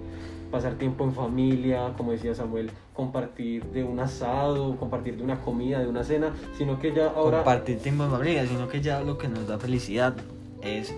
pasar 0.50 0.75
tiempo 0.75 1.05
en 1.05 1.12
familia, 1.12 1.93
como 1.97 2.12
decía 2.12 2.35
Samuel, 2.35 2.71
compartir 2.95 3.64
de 3.67 3.85
un 3.85 4.00
asado, 4.00 4.76
compartir 4.76 5.17
de 5.17 5.23
una 5.23 5.40
comida, 5.40 5.81
de 5.81 5.88
una 5.88 6.05
cena, 6.05 6.35
sino 6.57 6.78
que 6.78 6.95
ya 6.95 7.09
ahora... 7.09 7.38
compartir 7.38 7.78
tiempo 7.78 8.05
en 8.05 8.11
familia, 8.11 8.47
sino 8.47 8.69
que 8.69 8.81
ya 8.81 9.00
lo 9.00 9.19
que 9.19 9.28
nos 9.28 9.47
da 9.47 9.59
felicidad 9.59 10.17
es, 10.62 10.95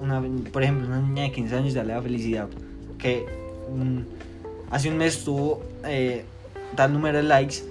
una, 0.00 0.22
por 0.52 0.62
ejemplo, 0.62 0.86
una 0.86 1.00
niña 1.00 1.24
de 1.24 1.32
15 1.32 1.56
años 1.56 1.74
ya 1.74 1.84
le 1.84 1.92
da 1.92 2.02
felicidad 2.02 2.48
que 2.98 3.26
hace 4.70 4.88
un 4.88 4.96
mes 4.96 5.24
tuvo 5.24 5.62
eh, 5.84 6.24
tal 6.74 6.92
número 6.92 7.18
de 7.18 7.24
likes, 7.24 7.64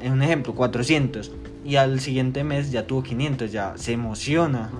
en 0.00 0.12
un 0.12 0.22
ejemplo, 0.22 0.54
400, 0.54 1.32
y 1.64 1.76
al 1.76 2.00
siguiente 2.00 2.44
mes 2.44 2.70
ya 2.70 2.86
tuvo 2.86 3.02
500, 3.02 3.50
ya 3.50 3.74
se 3.76 3.92
emociona. 3.92 4.70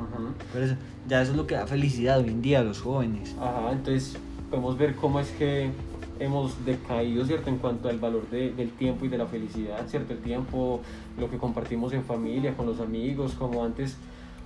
Por 0.52 0.62
eso, 0.62 0.74
ya 1.08 1.22
eso 1.22 1.32
es 1.32 1.36
lo 1.36 1.46
que 1.46 1.54
da 1.54 1.66
felicidad 1.66 2.20
hoy 2.20 2.28
en 2.28 2.42
día 2.42 2.60
a 2.60 2.62
los 2.62 2.80
jóvenes. 2.80 3.34
Ajá, 3.38 3.72
entonces 3.72 4.16
podemos 4.50 4.76
ver 4.76 4.94
cómo 4.96 5.20
es 5.20 5.28
que 5.30 5.70
hemos 6.18 6.64
decaído, 6.66 7.24
¿cierto? 7.24 7.48
En 7.48 7.56
cuanto 7.58 7.88
al 7.88 7.98
valor 7.98 8.28
de- 8.30 8.52
del 8.52 8.70
tiempo 8.72 9.04
y 9.06 9.08
de 9.08 9.16
la 9.18 9.26
felicidad, 9.26 9.86
¿cierto? 9.88 10.12
El 10.12 10.18
tiempo, 10.18 10.80
lo 11.18 11.30
que 11.30 11.38
compartimos 11.38 11.92
en 11.92 12.04
familia, 12.04 12.54
con 12.56 12.66
los 12.66 12.80
amigos, 12.80 13.32
como 13.38 13.64
antes 13.64 13.96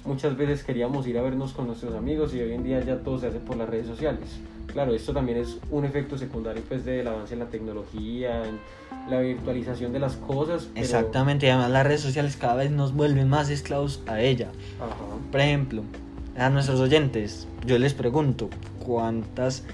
muchas 0.04 0.36
veces 0.36 0.62
queríamos 0.62 1.06
ir 1.06 1.18
a 1.18 1.22
vernos 1.22 1.52
con 1.52 1.66
nuestros 1.66 1.94
amigos 1.94 2.34
y 2.34 2.40
hoy 2.40 2.52
en 2.52 2.62
día 2.62 2.84
ya 2.84 2.98
todo 2.98 3.18
se 3.18 3.26
hace 3.28 3.38
por 3.38 3.56
las 3.56 3.68
redes 3.68 3.86
sociales. 3.86 4.38
Claro, 4.68 4.94
esto 4.94 5.12
también 5.12 5.38
es 5.38 5.58
un 5.70 5.84
efecto 5.84 6.16
secundario 6.18 6.62
pues 6.68 6.84
del 6.84 7.06
avance 7.08 7.34
en 7.34 7.40
la 7.40 7.46
tecnología, 7.46 8.42
en 8.48 8.58
la 9.10 9.20
virtualización 9.20 9.92
de 9.92 9.98
las 10.00 10.16
cosas. 10.16 10.68
pero- 10.72 10.84
Exactamente, 10.84 11.50
además 11.50 11.70
las 11.70 11.86
redes 11.86 12.00
sociales 12.02 12.36
cada 12.36 12.54
vez 12.56 12.70
nos 12.70 12.92
vuelven 12.94 13.28
más 13.28 13.50
esclavos 13.50 14.02
a 14.06 14.20
ella. 14.20 14.48
Ajá. 14.80 14.94
Por 15.32 15.40
ejemplo, 15.40 15.82
a 16.36 16.50
nuestros 16.50 16.80
oyentes, 16.80 17.48
yo 17.66 17.78
les 17.78 17.94
pregunto, 17.94 18.48
¿cuántas 18.84 19.64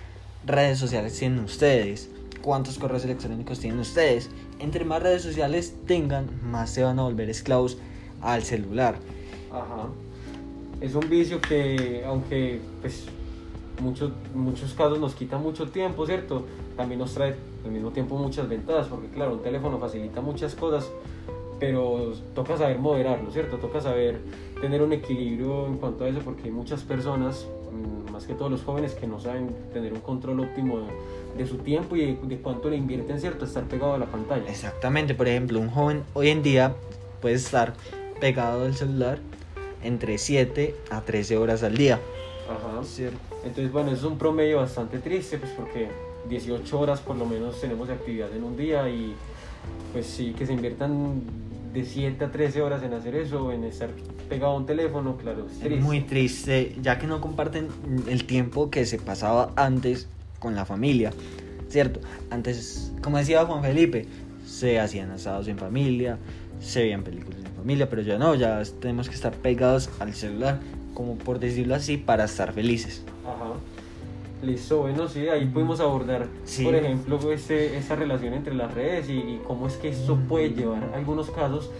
redes 0.46 0.78
sociales 0.78 1.18
tienen 1.18 1.40
ustedes? 1.40 2.10
¿Cuántos 2.42 2.78
correos 2.78 3.04
electrónicos 3.04 3.60
tienen 3.60 3.80
ustedes? 3.80 4.30
Entre 4.58 4.84
más 4.84 5.02
redes 5.02 5.22
sociales 5.22 5.74
tengan, 5.86 6.28
más 6.42 6.70
se 6.70 6.82
van 6.82 6.98
a 6.98 7.02
volver 7.02 7.28
esclavos 7.28 7.78
al 8.22 8.42
celular. 8.42 8.96
Ajá. 9.50 9.88
Es 10.80 10.94
un 10.94 11.08
vicio 11.10 11.40
que, 11.40 12.02
aunque 12.06 12.60
pues 12.80 13.04
muchos 13.82 14.12
muchos 14.34 14.72
casos 14.74 14.98
nos 14.98 15.14
quita 15.14 15.38
mucho 15.38 15.68
tiempo, 15.68 16.06
¿cierto? 16.06 16.44
También 16.76 17.00
nos 17.00 17.12
trae 17.14 17.34
al 17.64 17.70
mismo 17.70 17.90
tiempo 17.90 18.16
muchas 18.16 18.48
ventajas, 18.48 18.86
porque 18.88 19.08
claro, 19.08 19.34
un 19.34 19.42
teléfono 19.42 19.78
facilita 19.78 20.20
muchas 20.20 20.54
cosas, 20.54 20.90
pero 21.58 22.14
toca 22.34 22.56
saber 22.56 22.78
moderarlo, 22.78 23.30
¿cierto? 23.30 23.58
Toca 23.58 23.80
saber 23.80 24.20
tener 24.60 24.82
un 24.82 24.92
equilibrio 24.92 25.66
en 25.66 25.76
cuanto 25.76 26.04
a 26.04 26.08
eso, 26.08 26.20
porque 26.20 26.44
hay 26.44 26.50
muchas 26.50 26.82
personas, 26.82 27.46
más 28.20 28.26
que 28.26 28.34
todos 28.34 28.50
los 28.50 28.62
jóvenes, 28.62 28.92
que 28.92 29.06
no 29.06 29.18
saben 29.18 29.48
tener 29.72 29.94
un 29.94 30.00
control 30.00 30.40
óptimo 30.40 30.80
de, 30.80 31.42
de 31.42 31.48
su 31.48 31.56
tiempo 31.56 31.96
y 31.96 32.00
de, 32.00 32.18
de 32.22 32.38
cuánto 32.38 32.68
le 32.68 32.76
invierten, 32.76 33.18
¿cierto? 33.18 33.46
Estar 33.46 33.64
pegado 33.64 33.94
a 33.94 33.98
la 33.98 34.06
pantalla. 34.06 34.44
Exactamente, 34.46 35.14
por 35.14 35.26
ejemplo, 35.26 35.58
un 35.58 35.70
joven 35.70 36.02
hoy 36.12 36.28
en 36.28 36.42
día 36.42 36.74
puede 37.22 37.36
estar 37.36 37.72
pegado 38.20 38.66
al 38.66 38.74
celular 38.74 39.20
entre 39.82 40.18
7 40.18 40.74
a 40.90 41.00
13 41.00 41.38
horas 41.38 41.62
al 41.62 41.78
día. 41.78 41.98
Ajá. 42.46 42.84
¿Cierto? 42.84 43.18
Entonces, 43.42 43.72
bueno, 43.72 43.90
es 43.90 44.02
un 44.02 44.18
promedio 44.18 44.58
bastante 44.58 44.98
triste, 44.98 45.38
pues 45.38 45.52
porque 45.52 45.88
18 46.28 46.78
horas 46.78 47.00
por 47.00 47.16
lo 47.16 47.24
menos 47.24 47.58
tenemos 47.58 47.88
de 47.88 47.94
actividad 47.94 48.34
en 48.36 48.44
un 48.44 48.54
día 48.54 48.86
y 48.90 49.14
pues 49.94 50.04
sí, 50.04 50.34
que 50.36 50.44
se 50.44 50.52
inviertan 50.52 51.22
de 51.72 51.84
7 51.84 52.24
a 52.24 52.30
13 52.30 52.62
horas 52.62 52.82
en 52.82 52.92
hacer 52.92 53.14
eso, 53.14 53.52
en 53.52 53.64
estar 53.64 53.90
pegado 54.28 54.52
a 54.52 54.56
un 54.56 54.66
teléfono, 54.66 55.16
claro, 55.16 55.46
es 55.46 55.58
triste. 55.58 55.76
Es 55.76 55.82
muy 55.82 56.00
triste, 56.00 56.76
ya 56.82 56.98
que 56.98 57.06
no 57.06 57.20
comparten 57.20 57.68
el 58.08 58.24
tiempo 58.24 58.70
que 58.70 58.86
se 58.86 58.98
pasaba 58.98 59.52
antes 59.56 60.08
con 60.38 60.54
la 60.54 60.64
familia, 60.64 61.12
¿cierto? 61.68 62.00
Antes, 62.30 62.92
como 63.02 63.18
decía 63.18 63.44
Juan 63.44 63.62
Felipe, 63.62 64.06
se 64.44 64.80
hacían 64.80 65.10
asados 65.10 65.46
en 65.48 65.58
familia, 65.58 66.18
se 66.60 66.82
veían 66.82 67.04
películas 67.04 67.40
en 67.44 67.52
familia, 67.52 67.88
pero 67.88 68.02
ya 68.02 68.18
no, 68.18 68.34
ya 68.34 68.62
tenemos 68.80 69.08
que 69.08 69.14
estar 69.14 69.32
pegados 69.32 69.90
al 70.00 70.14
celular, 70.14 70.58
como 70.94 71.16
por 71.16 71.38
decirlo 71.38 71.74
así, 71.74 71.96
para 71.96 72.24
estar 72.24 72.52
felices. 72.52 73.04
Ajá. 73.24 73.54
Listo, 74.42 74.78
bueno, 74.78 75.06
sí, 75.06 75.28
ahí 75.28 75.44
pudimos 75.44 75.80
abordar, 75.80 76.26
Sí. 76.44 76.64
por 76.64 76.74
ejemplo, 76.74 77.18
ese, 77.30 77.76
esa 77.76 77.94
relación 77.94 78.32
entre 78.32 78.54
las 78.54 78.72
redes 78.72 79.08
y, 79.10 79.12
y 79.18 79.40
cómo 79.46 79.66
es 79.66 79.74
que 79.76 79.90
esto 79.90 80.16
puede 80.28 80.50
llevar 80.50 80.82
a 80.94 80.96
algunos 80.96 81.30
casos 81.30 81.70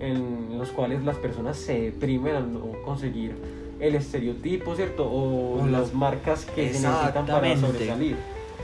en 0.00 0.58
los 0.58 0.70
cuales 0.70 1.04
las 1.04 1.16
personas 1.18 1.56
se 1.56 1.80
deprimen 1.80 2.34
al 2.34 2.52
no 2.52 2.60
conseguir 2.84 3.32
el 3.78 3.94
estereotipo, 3.94 4.74
¿cierto? 4.74 5.04
O, 5.04 5.60
O 5.62 5.66
la- 5.66 5.80
las 5.80 5.94
marcas 5.94 6.44
que 6.46 6.72
se 6.74 6.88
necesitan 6.88 7.26
para 7.26 7.56
sobresalir. 7.56 8.16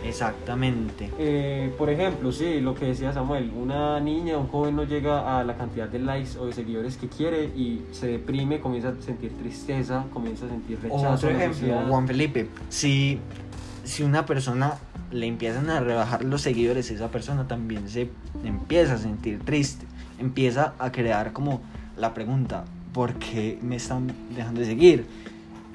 Exactamente. 0.04 1.10
Eh, 1.18 1.72
por 1.76 1.90
ejemplo, 1.90 2.32
sí, 2.32 2.60
lo 2.60 2.74
que 2.74 2.86
decía 2.86 3.12
Samuel, 3.12 3.52
una 3.56 4.00
niña, 4.00 4.38
un 4.38 4.48
joven 4.48 4.76
no 4.76 4.84
llega 4.84 5.38
a 5.38 5.44
la 5.44 5.56
cantidad 5.56 5.88
de 5.88 5.98
likes 5.98 6.38
o 6.38 6.46
de 6.46 6.52
seguidores 6.52 6.96
que 6.96 7.08
quiere 7.08 7.44
y 7.44 7.82
se 7.92 8.06
deprime, 8.06 8.60
comienza 8.60 8.90
a 8.90 9.02
sentir 9.02 9.32
tristeza, 9.38 10.04
comienza 10.12 10.46
a 10.46 10.48
sentir 10.48 10.78
rechazo. 10.80 11.10
Otro 11.10 11.30
ejemplo. 11.30 11.82
Juan 11.88 12.06
Felipe, 12.06 12.48
si, 12.68 13.18
si 13.84 14.02
una 14.02 14.26
persona 14.26 14.74
le 15.10 15.26
empiezan 15.26 15.70
a 15.70 15.80
rebajar 15.80 16.24
los 16.24 16.42
seguidores, 16.42 16.90
esa 16.90 17.10
persona 17.10 17.46
también 17.46 17.88
se 17.88 18.10
empieza 18.44 18.94
a 18.94 18.98
sentir 18.98 19.40
triste, 19.40 19.86
empieza 20.18 20.74
a 20.78 20.92
crear 20.92 21.32
como 21.32 21.60
la 21.96 22.12
pregunta, 22.14 22.64
¿por 22.92 23.14
qué 23.14 23.58
me 23.62 23.76
están 23.76 24.12
dejando 24.34 24.60
de 24.60 24.66
seguir? 24.66 25.06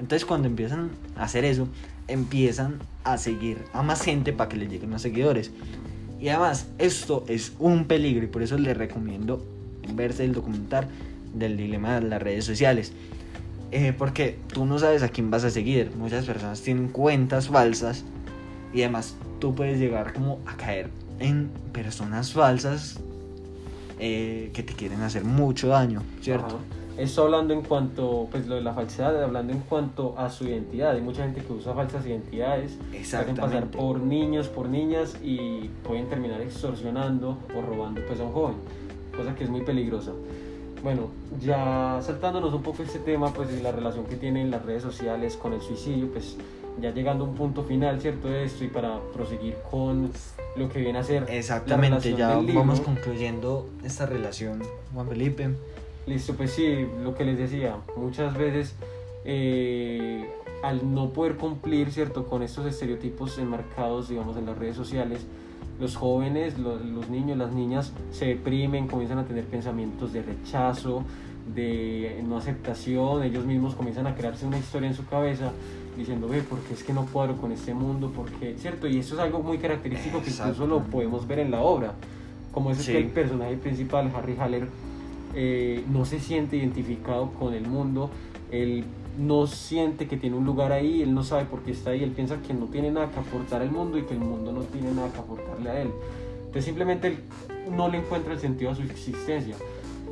Entonces 0.00 0.24
cuando 0.26 0.48
empiezan 0.48 0.90
a 1.16 1.24
hacer 1.24 1.44
eso, 1.44 1.68
empiezan 2.12 2.78
a 3.04 3.18
seguir 3.18 3.58
a 3.72 3.82
más 3.82 4.02
gente 4.02 4.32
para 4.32 4.48
que 4.48 4.56
le 4.56 4.68
lleguen 4.68 4.90
los 4.90 5.02
seguidores. 5.02 5.50
Y 6.20 6.28
además, 6.28 6.66
esto 6.78 7.24
es 7.28 7.52
un 7.58 7.86
peligro 7.86 8.24
y 8.24 8.28
por 8.28 8.42
eso 8.42 8.56
les 8.56 8.76
recomiendo 8.76 9.44
verse 9.94 10.24
el 10.24 10.32
documental 10.32 10.86
del 11.34 11.56
dilema 11.56 11.98
de 11.98 12.08
las 12.08 12.22
redes 12.22 12.44
sociales. 12.44 12.92
Eh, 13.72 13.94
porque 13.96 14.38
tú 14.52 14.66
no 14.66 14.78
sabes 14.78 15.02
a 15.02 15.08
quién 15.08 15.30
vas 15.30 15.44
a 15.44 15.50
seguir. 15.50 15.90
Muchas 15.96 16.26
personas 16.26 16.60
tienen 16.60 16.88
cuentas 16.88 17.48
falsas 17.48 18.04
y 18.72 18.82
además 18.82 19.16
tú 19.40 19.54
puedes 19.54 19.78
llegar 19.78 20.12
como 20.12 20.38
a 20.46 20.56
caer 20.56 20.90
en 21.18 21.50
personas 21.72 22.32
falsas 22.32 23.00
eh, 23.98 24.50
que 24.52 24.62
te 24.62 24.74
quieren 24.74 25.00
hacer 25.00 25.24
mucho 25.24 25.68
daño, 25.68 26.02
¿cierto? 26.20 26.56
Ajá. 26.56 26.81
Esto 26.98 27.22
hablando 27.22 27.54
en 27.54 27.62
cuanto, 27.62 28.28
pues 28.30 28.46
lo 28.46 28.56
de 28.56 28.60
la 28.60 28.74
falsedad, 28.74 29.22
hablando 29.22 29.52
en 29.52 29.60
cuanto 29.60 30.14
a 30.18 30.28
su 30.30 30.44
identidad. 30.44 30.92
Hay 30.94 31.00
mucha 31.00 31.24
gente 31.24 31.40
que 31.40 31.52
usa 31.52 31.72
falsas 31.74 32.04
identidades, 32.06 32.78
hacen 33.14 33.34
pasar 33.36 33.66
por 33.70 34.00
niños, 34.00 34.48
por 34.48 34.68
niñas 34.68 35.16
y 35.22 35.70
pueden 35.84 36.08
terminar 36.08 36.40
extorsionando 36.42 37.38
o 37.56 37.62
robando 37.62 38.02
pues 38.06 38.20
a 38.20 38.24
un 38.24 38.32
joven, 38.32 38.54
cosa 39.16 39.34
que 39.34 39.44
es 39.44 39.50
muy 39.50 39.62
peligrosa. 39.62 40.12
Bueno, 40.82 41.08
ya 41.40 42.00
saltándonos 42.02 42.52
un 42.52 42.62
poco 42.62 42.82
este 42.82 42.98
tema, 42.98 43.32
pues 43.32 43.48
de 43.50 43.62
la 43.62 43.72
relación 43.72 44.04
que 44.04 44.16
tienen 44.16 44.50
las 44.50 44.64
redes 44.66 44.82
sociales 44.82 45.36
con 45.36 45.52
el 45.54 45.60
suicidio, 45.62 46.08
pues 46.12 46.36
ya 46.80 46.90
llegando 46.92 47.24
a 47.24 47.28
un 47.28 47.34
punto 47.36 47.62
final, 47.62 48.00
¿cierto? 48.00 48.28
De 48.28 48.44
esto 48.44 48.64
y 48.64 48.68
para 48.68 48.98
proseguir 49.14 49.54
con 49.70 50.10
lo 50.56 50.68
que 50.68 50.80
viene 50.80 50.98
a 50.98 51.04
ser 51.04 51.22
la 51.22 51.34
Exactamente, 51.34 51.88
relación 52.10 52.16
ya 52.16 52.36
del 52.36 52.46
libro. 52.46 52.60
vamos 52.60 52.80
concluyendo 52.80 53.68
esta 53.84 54.06
relación, 54.06 54.62
Juan 54.92 55.08
Felipe. 55.08 55.50
Listo, 56.06 56.34
pues 56.34 56.50
sí, 56.52 56.86
lo 57.02 57.14
que 57.14 57.24
les 57.24 57.38
decía, 57.38 57.76
muchas 57.96 58.36
veces 58.36 58.74
eh, 59.24 60.28
al 60.64 60.92
no 60.94 61.10
poder 61.10 61.36
cumplir, 61.36 61.90
¿cierto?, 61.92 62.26
con 62.26 62.42
estos 62.42 62.66
estereotipos 62.66 63.38
enmarcados, 63.38 64.08
digamos, 64.08 64.36
en 64.36 64.46
las 64.46 64.58
redes 64.58 64.74
sociales, 64.76 65.24
los 65.80 65.96
jóvenes, 65.96 66.58
lo- 66.58 66.78
los, 66.78 67.08
niños, 67.08 67.38
las 67.38 67.52
niñas 67.52 67.92
se 68.10 68.26
deprimen, 68.26 68.88
comienzan 68.88 69.18
a 69.18 69.24
tener 69.24 69.44
pensamientos 69.44 70.12
de 70.12 70.22
rechazo, 70.22 71.04
de 71.54 72.22
no 72.28 72.36
aceptación, 72.36 73.22
ellos 73.22 73.44
mismos 73.44 73.74
comienzan 73.74 74.06
a 74.06 74.14
crearse 74.14 74.46
una 74.46 74.58
historia 74.58 74.88
en 74.88 74.94
su 74.94 75.04
cabeza 75.06 75.52
diciendo, 75.96 76.28
ve, 76.28 76.40
¿por 76.42 76.58
qué 76.60 76.74
es 76.74 76.82
que 76.84 76.92
no 76.92 77.06
cuadro 77.06 77.36
con 77.36 77.52
este 77.52 77.74
mundo? 77.74 78.12
porque 78.14 78.54
¿Cierto? 78.58 78.86
Y 78.88 78.98
eso 78.98 79.14
es 79.14 79.20
algo 79.20 79.40
muy 79.40 79.58
característico 79.58 80.22
que 80.22 80.30
incluso 80.30 80.66
lo 80.66 80.80
podemos 80.82 81.26
ver 81.26 81.40
en 81.40 81.50
la 81.50 81.60
obra, 81.60 81.94
como 82.52 82.70
es 82.70 82.78
Sí. 82.78 82.92
que 82.92 82.98
el 82.98 83.06
personaje 83.08 83.56
principal, 83.56 84.10
Harry 84.16 84.36
Haller, 84.38 84.68
eh, 85.34 85.84
no 85.90 86.04
se 86.04 86.20
siente 86.20 86.56
identificado 86.56 87.30
con 87.32 87.54
el 87.54 87.66
mundo, 87.66 88.10
él 88.50 88.84
no 89.18 89.46
siente 89.46 90.06
que 90.06 90.16
tiene 90.16 90.36
un 90.36 90.44
lugar 90.44 90.72
ahí, 90.72 91.02
él 91.02 91.14
no 91.14 91.22
sabe 91.22 91.44
por 91.44 91.62
qué 91.62 91.72
está 91.72 91.90
ahí, 91.90 92.02
él 92.02 92.10
piensa 92.10 92.40
que 92.40 92.54
no 92.54 92.66
tiene 92.66 92.90
nada 92.90 93.10
que 93.10 93.20
aportar 93.20 93.62
al 93.62 93.70
mundo 93.70 93.98
y 93.98 94.02
que 94.02 94.14
el 94.14 94.20
mundo 94.20 94.52
no 94.52 94.62
tiene 94.62 94.92
nada 94.92 95.12
que 95.12 95.18
aportarle 95.18 95.70
a 95.70 95.82
él. 95.82 95.90
Entonces 96.38 96.64
simplemente 96.64 97.08
él 97.08 97.18
no 97.70 97.88
le 97.88 97.98
encuentra 97.98 98.32
el 98.32 98.40
sentido 98.40 98.70
a 98.70 98.74
su 98.74 98.82
existencia. 98.82 99.56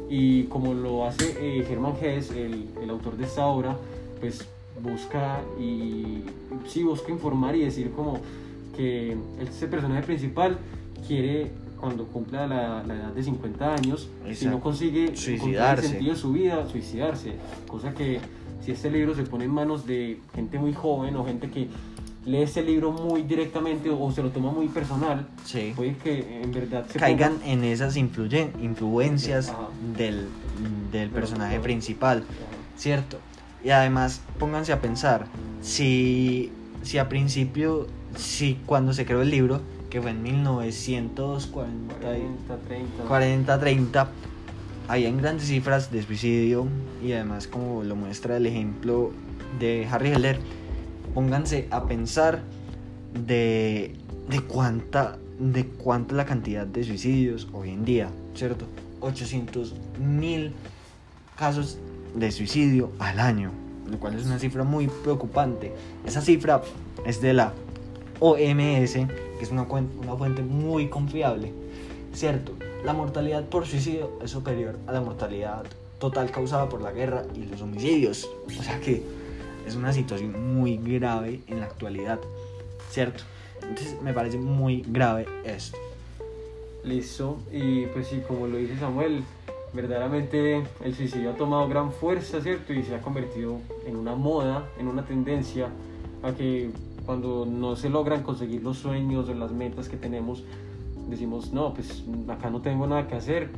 Y 0.09 0.45
como 0.45 0.75
lo 0.75 1.07
hace 1.07 1.37
eh, 1.39 1.67
Hermann 1.71 1.95
Hesse, 2.00 2.33
el, 2.33 2.69
el 2.83 2.91
autor 2.91 3.17
de 3.17 3.25
esta 3.25 3.47
obra, 3.47 3.77
pues 4.21 4.47
busca 4.83 5.41
y 5.59 6.25
sí 6.67 6.83
busca 6.83 7.12
informar 7.12 7.55
y 7.57 7.65
decir 7.65 7.93
como 7.93 8.21
que 8.77 9.17
este 9.41 9.67
personaje 9.67 10.03
principal 10.03 10.59
quiere 11.07 11.50
cuando 11.81 12.05
cumpla 12.07 12.47
la, 12.47 12.83
la 12.85 12.95
edad 12.95 13.13
de 13.13 13.23
50 13.23 13.75
años, 13.75 14.09
si 14.25 14.31
Exacto. 14.31 14.51
no 14.57 14.61
consigue 14.63 15.17
Suicidarse. 15.17 15.87
el 15.87 15.91
sentido 15.93 16.15
de 16.15 16.21
su 16.21 16.33
vida, 16.33 16.67
suicidarse. 16.69 17.33
Cosa 17.67 17.93
que 17.95 18.21
si 18.65 18.73
este 18.73 18.91
libro 18.91 19.15
se 19.15 19.23
pone 19.25 19.45
en 19.47 19.51
manos 19.53 19.87
de 19.87 20.21
gente 20.35 20.59
muy 20.59 20.73
joven 20.75 21.17
o 21.17 21.25
gente 21.25 21.51
que 21.51 21.69
lee 22.27 22.43
este 22.43 22.63
libro 22.63 22.93
muy 22.93 23.23
directamente 23.23 23.89
o 23.91 24.13
se 24.13 24.23
lo 24.23 24.29
toma 24.31 24.51
muy 24.53 24.69
personal, 24.69 25.27
Sí. 25.47 25.73
puede 25.75 25.97
que 25.97 26.43
en 26.43 26.53
verdad 26.53 26.87
se 26.87 26.99
Caigan 26.99 27.39
ponga- 27.41 27.47
en 27.47 27.65
esas 27.65 27.97
influencias 27.97 29.49
Ajá. 29.49 29.69
del, 29.97 30.29
del 30.93 31.09
personaje 31.11 31.55
Ajá. 31.55 31.63
principal, 31.63 32.25
¿cierto? 32.77 33.19
Y 33.65 33.71
además, 33.71 34.21
pónganse 34.39 34.73
a 34.73 34.81
pensar, 34.81 35.27
si, 35.63 36.51
si 36.83 36.99
a 36.99 37.09
principio, 37.09 37.87
si 38.17 38.59
cuando 38.67 38.93
se 38.93 39.05
creó 39.07 39.23
el 39.23 39.31
libro, 39.31 39.61
que 39.90 40.00
fue 40.00 40.12
en 40.12 40.23
1940, 40.23 41.94
40, 41.97 42.56
30. 42.56 43.04
40, 43.04 43.61
30, 43.61 44.09
habían 44.88 45.18
grandes 45.18 45.49
cifras 45.49 45.90
de 45.90 46.02
suicidio 46.02 46.66
y 47.04 47.12
además 47.12 47.49
como 47.49 47.82
lo 47.82 47.97
muestra 47.97 48.37
el 48.37 48.47
ejemplo 48.47 49.11
de 49.59 49.87
Harry 49.90 50.12
Heller, 50.12 50.38
pónganse 51.12 51.66
a 51.70 51.87
pensar 51.87 52.40
de, 53.26 53.97
de 54.28 54.40
cuánta 54.42 55.18
de 55.40 55.66
cuánta 55.66 56.14
la 56.14 56.26
cantidad 56.26 56.66
de 56.66 56.85
suicidios 56.85 57.49
hoy 57.52 57.70
en 57.70 57.85
día, 57.85 58.11
¿cierto? 58.35 58.66
800 59.00 59.75
mil 59.99 60.52
casos 61.37 61.78
de 62.14 62.30
suicidio 62.30 62.92
al 62.99 63.18
año, 63.18 63.50
lo 63.90 63.99
cual 63.99 64.16
es 64.16 64.26
una 64.26 64.38
cifra 64.38 64.64
muy 64.64 64.88
preocupante. 65.02 65.73
Esa 66.06 66.20
cifra 66.20 66.61
es 67.06 67.23
de 67.23 67.32
la 67.32 67.54
OMS, 68.21 68.93
que 68.93 69.43
es 69.43 69.50
una, 69.50 69.62
una 69.62 70.17
fuente 70.17 70.43
muy 70.43 70.89
confiable, 70.89 71.53
¿cierto? 72.12 72.53
La 72.85 72.93
mortalidad 72.93 73.45
por 73.47 73.67
suicidio 73.67 74.19
es 74.23 74.31
superior 74.31 74.79
a 74.87 74.93
la 74.93 75.00
mortalidad 75.00 75.65
total 75.99 76.31
causada 76.31 76.69
por 76.69 76.81
la 76.81 76.93
guerra 76.93 77.25
y 77.35 77.45
los 77.45 77.61
homicidios. 77.62 78.29
O 78.47 78.62
sea 78.62 78.81
que 78.81 79.03
es 79.67 79.77
una 79.77 79.93
situación 79.93 80.55
muy 80.55 80.77
grave 80.77 81.41
en 81.47 81.61
la 81.61 81.67
actualidad, 81.67 82.19
¿cierto? 82.91 83.25
Entonces 83.62 84.00
me 84.03 84.12
parece 84.12 84.39
muy 84.39 84.85
grave 84.87 85.27
esto. 85.45 85.79
Listo, 86.83 87.39
y 87.53 87.87
pues 87.87 88.09
sí, 88.09 88.23
como 88.27 88.47
lo 88.47 88.57
dice 88.57 88.79
Samuel, 88.79 89.23
verdaderamente 89.73 90.62
el 90.83 90.95
suicidio 90.95 91.31
ha 91.31 91.37
tomado 91.37 91.69
gran 91.69 91.93
fuerza, 91.93 92.41
¿cierto? 92.41 92.73
Y 92.73 92.83
se 92.83 92.95
ha 92.95 93.00
convertido 93.00 93.59
en 93.87 93.97
una 93.97 94.15
moda, 94.15 94.69
en 94.79 94.89
una 94.89 95.05
tendencia 95.05 95.69
a 96.23 96.33
que 96.33 96.71
cuando 97.11 97.45
no 97.45 97.75
se 97.75 97.88
logran 97.90 98.23
conseguir 98.23 98.62
los 98.62 98.79
sueños 98.79 99.29
o 99.29 99.35
las 99.35 99.50
metas 99.50 99.88
que 99.88 99.97
tenemos, 99.97 100.45
decimos, 101.09 101.52
no, 101.52 101.75
pues 101.75 102.05
acá 102.29 102.50
no 102.50 102.61
tengo 102.61 102.87
nada 102.87 103.09
que 103.09 103.17
hacer 103.17 103.50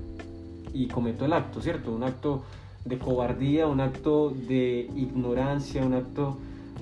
y 0.72 0.86
cometo 0.86 1.26
el 1.26 1.34
acto, 1.34 1.60
¿cierto? 1.60 1.92
Un 1.92 2.02
acto 2.02 2.44
de 2.86 2.96
cobardía, 2.98 3.66
un 3.66 3.82
acto 3.82 4.30
de 4.30 4.88
ignorancia, 4.96 5.84
un 5.84 5.92
acto 5.92 6.38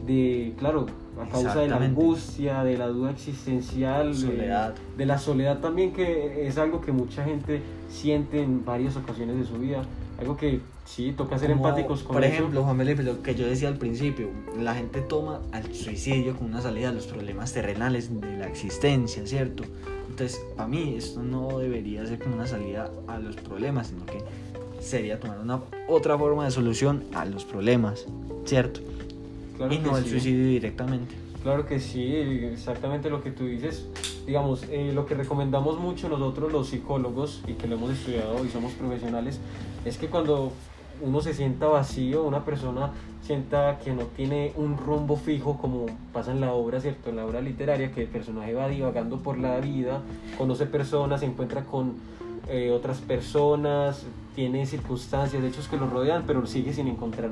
de, 0.06 0.54
claro, 0.58 0.86
a 1.20 1.28
causa 1.28 1.58
de 1.58 1.66
la 1.66 1.78
angustia, 1.78 2.62
de 2.62 2.78
la 2.78 2.86
duda 2.86 3.10
existencial, 3.10 4.12
de- 4.12 4.14
Soledad. 4.28 4.74
de 4.96 5.06
la 5.06 5.18
soledad 5.18 5.58
también, 5.58 5.92
que 5.92 6.46
es 6.46 6.56
algo 6.56 6.80
que 6.80 6.92
mucha 6.92 7.24
gente 7.24 7.62
siente 7.88 8.44
en 8.44 8.64
varias 8.64 8.96
ocasiones 8.96 9.36
de 9.38 9.44
su 9.44 9.54
vida. 9.54 9.82
Algo 10.20 10.36
que 10.36 10.60
sí, 10.84 11.14
toca 11.16 11.38
ser 11.38 11.50
Como, 11.50 11.66
empáticos 11.66 12.02
con 12.02 12.14
Por 12.14 12.24
eso. 12.24 12.34
ejemplo, 12.34 12.62
Juan 12.62 12.76
Felipe, 12.76 13.02
lo 13.02 13.22
que 13.22 13.34
yo 13.34 13.46
decía 13.46 13.68
al 13.68 13.78
principio, 13.78 14.28
la 14.58 14.74
gente 14.74 15.00
toma 15.00 15.40
al 15.52 15.74
suicidio 15.74 16.36
como 16.36 16.50
una 16.50 16.60
salida 16.60 16.90
a 16.90 16.92
los 16.92 17.06
problemas 17.06 17.52
terrenales 17.54 18.20
de 18.20 18.36
la 18.36 18.46
existencia, 18.46 19.26
¿cierto? 19.26 19.64
Entonces, 20.10 20.38
para 20.56 20.68
mí 20.68 20.94
esto 20.96 21.22
no 21.22 21.58
debería 21.58 22.04
ser 22.06 22.18
como 22.18 22.34
una 22.34 22.46
salida 22.46 22.90
a 23.08 23.18
los 23.18 23.36
problemas, 23.36 23.86
sino 23.86 24.04
que 24.04 24.18
sería 24.80 25.18
tomar 25.18 25.38
una 25.38 25.60
otra 25.88 26.18
forma 26.18 26.44
de 26.44 26.50
solución 26.50 27.04
a 27.14 27.24
los 27.24 27.44
problemas, 27.44 28.06
¿cierto? 28.44 28.80
Claro 29.56 29.72
y 29.72 29.78
no 29.78 29.96
el 29.96 30.04
suicidio 30.04 30.46
directamente. 30.48 31.14
Claro 31.42 31.66
que 31.66 31.80
sí, 31.80 32.14
exactamente 32.52 33.08
lo 33.08 33.22
que 33.22 33.30
tú 33.30 33.46
dices. 33.46 33.86
Digamos, 34.26 34.64
eh, 34.70 34.92
lo 34.94 35.06
que 35.06 35.14
recomendamos 35.14 35.78
mucho 35.78 36.08
nosotros 36.08 36.52
los 36.52 36.68
psicólogos 36.68 37.42
y 37.46 37.54
que 37.54 37.66
lo 37.66 37.76
hemos 37.76 37.92
estudiado 37.92 38.44
y 38.44 38.48
somos 38.48 38.72
profesionales, 38.72 39.40
es 39.84 39.96
que 39.96 40.08
cuando 40.08 40.52
uno 41.00 41.20
se 41.22 41.32
sienta 41.32 41.66
vacío, 41.66 42.24
una 42.24 42.44
persona 42.44 42.90
sienta 43.22 43.78
que 43.82 43.92
no 43.92 44.02
tiene 44.04 44.52
un 44.56 44.76
rumbo 44.76 45.16
fijo 45.16 45.56
como 45.56 45.86
pasa 46.12 46.32
en 46.32 46.40
la 46.40 46.52
obra, 46.52 46.80
¿cierto? 46.80 47.08
En 47.08 47.16
la 47.16 47.24
obra 47.24 47.40
literaria, 47.40 47.90
que 47.90 48.02
el 48.02 48.08
personaje 48.08 48.52
va 48.52 48.68
divagando 48.68 49.18
por 49.18 49.38
la 49.38 49.58
vida, 49.60 50.02
conoce 50.36 50.66
personas, 50.66 51.20
se 51.20 51.26
encuentra 51.26 51.64
con 51.64 51.94
eh, 52.48 52.70
otras 52.70 52.98
personas, 52.98 54.04
tiene 54.34 54.66
circunstancias, 54.66 55.42
hechos 55.42 55.68
que 55.68 55.78
lo 55.78 55.88
rodean, 55.88 56.24
pero 56.26 56.46
sigue 56.46 56.74
sin 56.74 56.88
encontrar 56.88 57.30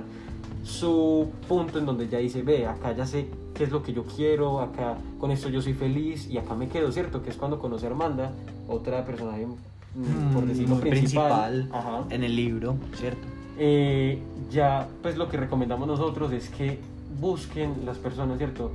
su 0.69 1.31
punto 1.49 1.79
en 1.79 1.87
donde 1.87 2.09
ya 2.09 2.19
dice, 2.19 2.43
ve, 2.43 2.67
acá 2.67 2.93
ya 2.95 3.07
sé 3.07 3.29
qué 3.55 3.65
es 3.65 3.71
lo 3.71 3.83
que 3.83 3.93
yo 3.93 4.05
quiero, 4.05 4.61
acá 4.61 4.97
con 5.19 5.31
esto 5.31 5.49
yo 5.49 5.63
soy 5.63 5.73
feliz 5.73 6.29
y 6.29 6.37
acá 6.39 6.55
me 6.55 6.69
quedo, 6.69 6.93
¿cierto? 6.93 7.23
Que 7.23 7.31
es 7.31 7.37
cuando 7.37 7.59
conoce 7.59 7.87
a 7.87 7.89
Armanda, 7.91 8.33
otra 8.69 9.05
personaje, 9.05 9.47
mm, 9.47 10.35
por 10.35 10.45
Mm, 10.45 10.49
decirlo, 10.49 10.75
muy 10.77 10.91
principal. 10.91 11.69
Ajá. 11.73 12.05
en 12.11 12.23
el 12.23 12.37
libro, 12.37 12.77
¿cierto? 12.95 13.27
Eh, 13.59 14.19
ya, 14.51 14.87
pues 15.03 15.17
lo 15.17 15.29
que 15.29 15.39
recomendamos 15.39 15.89
nosotros 15.89 16.33
es 16.33 16.49
que 16.51 16.79
busquen 17.19 17.87
las 17.87 17.97
personas, 17.99 18.37
¿cierto? 18.39 18.71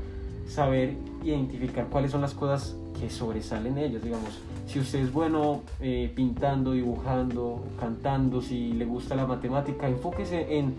Saber 0.49 0.95
identificar 1.23 1.87
cuáles 1.89 2.11
son 2.11 2.21
las 2.21 2.33
cosas 2.33 2.75
que 2.99 3.09
sobresalen 3.09 3.77
en 3.77 3.83
ellos, 3.85 4.03
digamos. 4.03 4.39
Si 4.67 4.79
usted 4.79 4.99
es 4.99 5.13
bueno 5.13 5.61
eh, 5.79 6.11
pintando, 6.15 6.71
dibujando, 6.71 7.63
cantando, 7.79 8.41
si 8.41 8.73
le 8.73 8.85
gusta 8.85 9.15
la 9.15 9.25
matemática, 9.27 9.87
enfóquese 9.87 10.57
en 10.57 10.73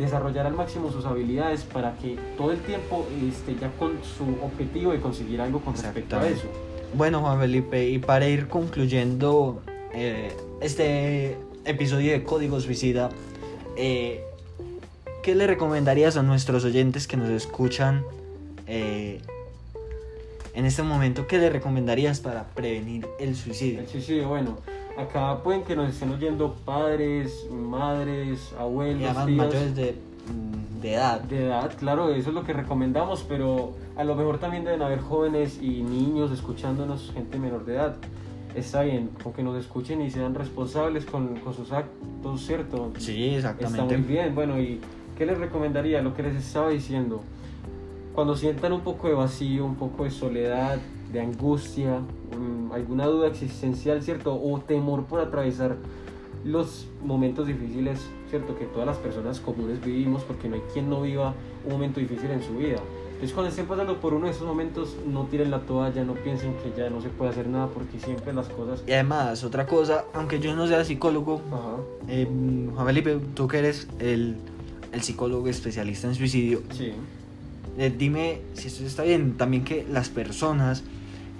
desarrollar 0.00 0.46
al 0.46 0.54
máximo 0.54 0.90
sus 0.90 1.04
habilidades 1.04 1.62
para 1.62 1.94
que 1.96 2.18
todo 2.36 2.52
el 2.52 2.58
tiempo 2.60 3.06
esté 3.28 3.54
ya 3.60 3.70
con 3.78 3.92
su 4.02 4.24
objetivo 4.42 4.92
de 4.92 5.00
conseguir 5.00 5.40
algo 5.40 5.60
con 5.60 5.74
respecto 5.74 6.16
a 6.18 6.26
eso. 6.26 6.48
Bueno, 6.94 7.20
Juan 7.20 7.38
Felipe, 7.38 7.88
y 7.88 7.98
para 7.98 8.26
ir 8.26 8.48
concluyendo 8.48 9.62
eh, 9.94 10.32
este 10.60 11.36
episodio 11.64 12.12
de 12.12 12.24
Código 12.24 12.60
Suicida, 12.60 13.10
eh, 13.76 14.24
¿qué 15.22 15.34
le 15.34 15.46
recomendarías 15.46 16.16
a 16.16 16.22
nuestros 16.22 16.64
oyentes 16.64 17.06
que 17.06 17.16
nos 17.16 17.28
escuchan 17.28 18.02
eh, 18.66 19.20
en 20.54 20.64
este 20.64 20.82
momento? 20.82 21.26
¿Qué 21.26 21.38
le 21.38 21.50
recomendarías 21.50 22.20
para 22.20 22.44
prevenir 22.48 23.06
el 23.20 23.36
suicidio? 23.36 23.80
El 23.80 23.88
suicidio, 23.88 24.28
bueno, 24.28 24.58
acá 25.00 25.42
pueden 25.42 25.62
que 25.62 25.74
nos 25.76 25.88
estén 25.90 26.10
oyendo 26.10 26.54
padres, 26.64 27.46
madres, 27.50 28.52
abuelos, 28.58 29.00
Y 29.00 29.04
además 29.04 29.26
tíos. 29.26 29.38
mayores 29.46 29.76
de, 29.76 29.94
de 30.80 30.94
edad. 30.94 31.20
De 31.22 31.46
edad, 31.46 31.72
claro, 31.78 32.10
eso 32.10 32.28
es 32.30 32.34
lo 32.34 32.44
que 32.44 32.52
recomendamos, 32.52 33.24
pero 33.28 33.72
a 33.96 34.04
lo 34.04 34.14
mejor 34.14 34.38
también 34.38 34.64
deben 34.64 34.82
haber 34.82 35.00
jóvenes 35.00 35.58
y 35.60 35.82
niños 35.82 36.30
escuchándonos, 36.32 37.10
gente 37.12 37.38
menor 37.38 37.64
de 37.64 37.74
edad. 37.74 37.96
Está 38.54 38.82
bien, 38.82 39.10
con 39.22 39.32
que 39.32 39.42
nos 39.44 39.56
escuchen 39.58 40.02
y 40.02 40.10
sean 40.10 40.34
responsables 40.34 41.04
con, 41.04 41.36
con 41.36 41.54
sus 41.54 41.70
actos, 41.70 42.44
¿cierto? 42.44 42.90
Sí, 42.98 43.34
Está 43.36 43.50
exactamente. 43.50 43.96
muy 43.98 44.06
bien. 44.08 44.34
Bueno, 44.34 44.58
¿y 44.60 44.80
qué 45.16 45.24
les 45.24 45.38
recomendaría? 45.38 46.02
Lo 46.02 46.14
que 46.14 46.22
les 46.24 46.34
estaba 46.34 46.70
diciendo. 46.70 47.20
Cuando 48.12 48.34
sientan 48.34 48.72
un 48.72 48.80
poco 48.80 49.06
de 49.06 49.14
vacío, 49.14 49.64
un 49.64 49.76
poco 49.76 50.02
de 50.02 50.10
soledad, 50.10 50.78
de 51.12 51.20
angustia, 51.20 52.00
mm, 52.00 52.72
alguna 52.72 53.06
duda 53.06 53.28
existencial, 53.28 54.02
¿cierto? 54.02 54.34
O 54.40 54.60
temor 54.60 55.04
por 55.04 55.20
atravesar 55.20 55.76
los 56.44 56.86
momentos 57.04 57.46
difíciles, 57.46 58.00
¿cierto? 58.30 58.56
Que 58.58 58.64
todas 58.64 58.86
las 58.86 58.96
personas 58.96 59.40
comunes 59.40 59.84
vivimos, 59.84 60.22
porque 60.22 60.48
no 60.48 60.54
hay 60.56 60.62
quien 60.72 60.88
no 60.88 61.02
viva 61.02 61.34
un 61.64 61.72
momento 61.72 62.00
difícil 62.00 62.30
en 62.30 62.42
su 62.42 62.56
vida. 62.56 62.78
Entonces, 63.12 63.34
cuando 63.34 63.50
estén 63.50 63.66
pasando 63.66 64.00
por 64.00 64.14
uno 64.14 64.26
de 64.26 64.32
esos 64.32 64.46
momentos, 64.46 64.96
no 65.06 65.26
tiren 65.26 65.50
la 65.50 65.60
toalla, 65.60 66.02
no 66.04 66.14
piensen 66.14 66.54
que 66.62 66.72
ya 66.74 66.88
no 66.88 67.02
se 67.02 67.10
puede 67.10 67.30
hacer 67.30 67.48
nada, 67.48 67.66
porque 67.66 67.98
siempre 67.98 68.32
las 68.32 68.48
cosas... 68.48 68.82
Y 68.86 68.92
además, 68.92 69.44
otra 69.44 69.66
cosa, 69.66 70.06
aunque 70.14 70.40
yo 70.40 70.56
no 70.56 70.66
sea 70.66 70.82
psicólogo, 70.84 71.42
Ajá, 71.52 71.76
eh, 72.08 72.26
Juan 72.74 72.86
Felipe, 72.86 73.20
tú 73.34 73.46
que 73.46 73.58
eres 73.58 73.88
el, 73.98 74.36
el 74.92 75.02
psicólogo 75.02 75.48
especialista 75.48 76.08
en 76.08 76.14
suicidio, 76.14 76.62
sí. 76.70 76.94
Eh, 77.78 77.94
dime 77.96 78.40
si 78.54 78.68
esto 78.68 78.84
está 78.84 79.02
bien. 79.04 79.36
También 79.36 79.64
que 79.64 79.86
las 79.90 80.08
personas 80.08 80.82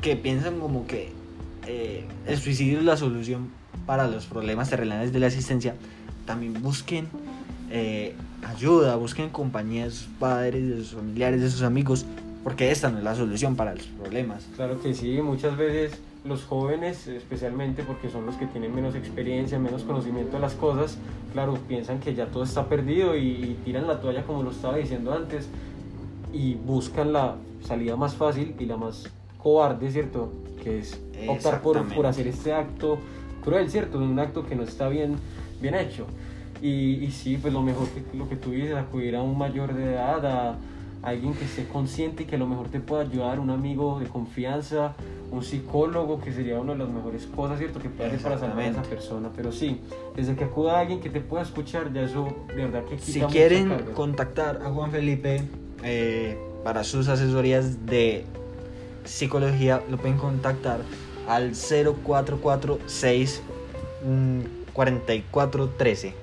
que 0.01 0.17
piensan 0.17 0.59
como 0.61 0.87
que 0.87 1.13
eh, 1.67 2.05
el 2.27 2.39
suicidio 2.39 2.79
es 2.79 2.85
la 2.85 2.97
solución 2.97 3.51
para 3.87 4.09
los 4.09 4.27
problemas 4.27 4.71
terrenales 4.71 5.13
de 5.13 5.19
la 5.19 5.27
existencia, 5.27 5.75
también 6.27 6.63
busquen 6.63 7.09
eh, 7.71 8.15
ayuda, 8.47 8.97
busquen 8.97 9.31
compañía 9.31 9.85
de 9.85 9.91
sus 9.91 10.07
padres, 10.07 10.69
de 10.69 10.77
sus 10.79 10.95
familiares, 10.95 11.41
de 11.41 11.51
sus 11.51 11.63
amigos, 11.63 12.07
porque 12.43 12.71
esta 12.71 12.91
no 12.91 12.99
es 12.99 13.05
la 13.05 13.15
solución 13.15 13.57
para 13.57 13.75
los 13.75 13.87
problemas. 13.87 14.47
Claro 14.57 14.81
que 14.81 14.95
sí, 14.95 15.21
muchas 15.23 15.57
veces 15.57 16.01
los 16.25 16.45
jóvenes 16.45 17.07
especialmente 17.07 17.83
porque 17.83 18.11
son 18.11 18.27
los 18.27 18.37
que 18.37 18.47
tienen 18.47 18.75
menos 18.75 18.95
experiencia, 18.95 19.59
menos 19.59 19.83
conocimiento 19.85 20.37
de 20.37 20.41
las 20.41 20.55
cosas, 20.55 20.99
claro, 21.33 21.59
piensan 21.69 22.01
que 22.01 22.15
ya 22.15 22.27
todo 22.27 22.45
está 22.45 22.69
perdido 22.69 23.17
y, 23.17 23.29
y 23.29 23.59
tiran 23.65 23.87
la 23.87 24.01
toalla 24.01 24.25
como 24.25 24.43
lo 24.43 24.51
estaba 24.51 24.77
diciendo 24.77 25.13
antes 25.13 25.49
y 26.33 26.55
buscan 26.55 27.13
la 27.13 27.37
salida 27.63 27.97
más 27.97 28.15
fácil 28.15 28.55
y 28.59 28.67
la 28.67 28.77
más 28.77 29.11
cobarde, 29.43 29.91
¿cierto? 29.91 30.33
Que 30.63 30.79
es 30.81 31.01
optar 31.29 31.63
por, 31.63 31.87
por 31.95 32.07
hacer 32.07 32.27
este 32.29 32.53
acto 32.53 32.99
cruel, 33.43 33.71
¿cierto? 33.71 33.99
Un 33.99 34.19
acto 34.19 34.45
que 34.47 34.55
no 34.55 34.63
está 34.63 34.89
bien, 34.89 35.17
bien 35.61 35.75
hecho. 35.75 36.07
Y, 36.63 37.03
y 37.05 37.11
sí, 37.11 37.39
pues 37.41 37.53
lo 37.55 37.63
mejor 37.63 37.89
que 37.89 38.17
lo 38.17 38.29
que 38.29 38.37
tú 38.37 38.51
dices, 38.51 38.75
acudir 38.77 39.17
a 39.17 39.23
un 39.23 39.39
mayor 39.39 39.73
de 39.75 39.93
edad, 39.95 40.25
a, 40.27 40.51
a 40.51 41.09
alguien 41.09 41.33
que 41.33 41.45
esté 41.47 41.67
consciente 41.67 42.25
y 42.25 42.27
que 42.27 42.37
a 42.37 42.39
lo 42.39 42.47
mejor 42.47 42.69
te 42.69 42.81
pueda 42.81 43.03
ayudar, 43.03 43.41
un 43.41 43.49
amigo 43.49 43.99
de 43.99 44.07
confianza, 44.07 44.93
un 45.31 45.43
psicólogo, 45.43 46.21
que 46.21 46.33
sería 46.33 46.61
una 46.61 46.73
de 46.75 46.81
las 46.81 46.89
mejores 46.91 47.27
cosas, 47.35 47.59
¿cierto? 47.59 47.79
Que 47.81 47.89
puede 47.89 48.11
hacer 48.11 48.21
para 48.21 48.39
salvar 48.39 48.59
a 48.59 48.67
esa 48.69 48.83
persona. 48.83 49.31
Pero 49.35 49.53
sí, 49.53 49.81
desde 50.15 50.35
que 50.37 50.45
acuda 50.45 50.77
a 50.77 50.81
alguien 50.81 51.01
que 51.01 51.09
te 51.09 51.21
pueda 51.21 51.43
escuchar, 51.45 51.91
ya 51.95 52.03
eso 52.03 52.29
de 52.49 52.57
verdad 52.57 52.85
que 52.85 52.97
quita 52.97 53.13
Si 53.13 53.21
quieren 53.33 53.69
carga. 53.71 53.93
contactar 53.95 54.61
a 54.63 54.69
Juan 54.71 54.91
Felipe 54.91 55.41
eh, 55.83 56.37
para 56.63 56.85
sus 56.85 57.09
asesorías 57.09 57.87
de 57.87 58.27
psicología, 59.05 59.83
lo 59.91 59.97
pueden 59.97 60.19
contactar 60.19 60.81
al 61.29 61.53
0446 61.55 63.43
mm, 64.05 64.41
4413 64.73 66.15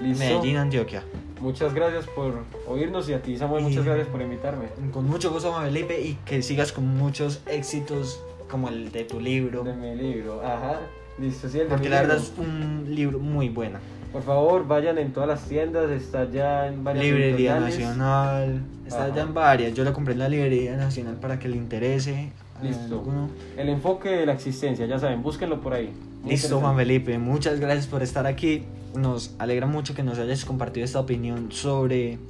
Listo. 0.00 0.24
Medellín, 0.24 0.56
Antioquia. 0.56 1.04
Muchas 1.40 1.74
gracias 1.74 2.06
por 2.06 2.42
oírnos 2.66 3.08
y 3.08 3.12
a 3.12 3.22
ti, 3.22 3.36
Samuel, 3.36 3.64
muchas 3.64 3.84
gracias 3.84 4.08
por 4.08 4.20
invitarme. 4.22 4.66
Con 4.92 5.06
mucho 5.06 5.30
gusto, 5.30 5.52
Juan 5.52 5.66
Felipe, 5.66 6.00
y 6.00 6.14
que 6.24 6.42
sigas 6.42 6.72
con 6.72 6.86
muchos 6.96 7.42
éxitos 7.46 8.22
como 8.50 8.68
el 8.68 8.90
de 8.90 9.04
tu 9.04 9.20
libro. 9.20 9.62
De 9.62 9.74
mi 9.74 9.94
libro, 9.94 10.40
ajá. 10.42 10.80
Listo, 11.18 11.48
sí, 11.48 11.58
el 11.58 11.64
de 11.64 11.70
Porque 11.70 11.84
mi 11.84 11.90
la 11.90 12.00
verdad 12.00 12.16
es 12.16 12.32
un 12.38 12.86
libro 12.88 13.18
muy 13.18 13.48
bueno. 13.50 13.78
Por 14.14 14.22
favor, 14.22 14.64
vayan 14.68 14.96
en 14.98 15.12
todas 15.12 15.28
las 15.28 15.42
tiendas, 15.48 15.90
está 15.90 16.30
ya 16.30 16.68
en 16.68 16.84
varias 16.84 17.04
Librería 17.04 17.56
editoriales. 17.56 17.78
Nacional, 17.80 18.60
está 18.86 19.06
Ajá. 19.06 19.14
ya 19.16 19.22
en 19.22 19.34
varias. 19.34 19.74
Yo 19.74 19.82
lo 19.82 19.92
compré 19.92 20.12
en 20.12 20.20
la 20.20 20.28
Librería 20.28 20.76
Nacional 20.76 21.16
para 21.16 21.40
que 21.40 21.48
le 21.48 21.56
interese. 21.56 22.30
Listo. 22.62 22.94
alguno. 22.94 23.28
El 23.56 23.68
enfoque 23.70 24.10
de 24.10 24.24
la 24.24 24.34
existencia, 24.34 24.86
ya 24.86 25.00
saben, 25.00 25.20
búsquenlo 25.20 25.60
por 25.60 25.74
ahí. 25.74 25.92
Muy 26.22 26.30
Listo, 26.30 26.60
Juan. 26.60 26.76
Felipe. 26.76 27.18
Muchas 27.18 27.58
gracias 27.58 27.88
por 27.88 28.04
estar 28.04 28.24
aquí. 28.28 28.62
Nos 28.94 29.34
alegra 29.40 29.66
mucho 29.66 29.96
que 29.96 30.04
nos 30.04 30.20
hayas 30.20 30.44
compartido 30.44 30.84
esta 30.84 31.00
opinión 31.00 31.50
sobre 31.50 32.20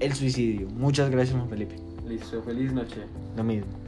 el 0.00 0.12
suicidio. 0.12 0.68
Muchas 0.76 1.08
gracias, 1.08 1.34
Juan 1.34 1.48
Felipe. 1.48 1.76
Listo, 2.06 2.42
feliz 2.42 2.70
noche. 2.74 3.00
Lo 3.34 3.44
mismo. 3.44 3.83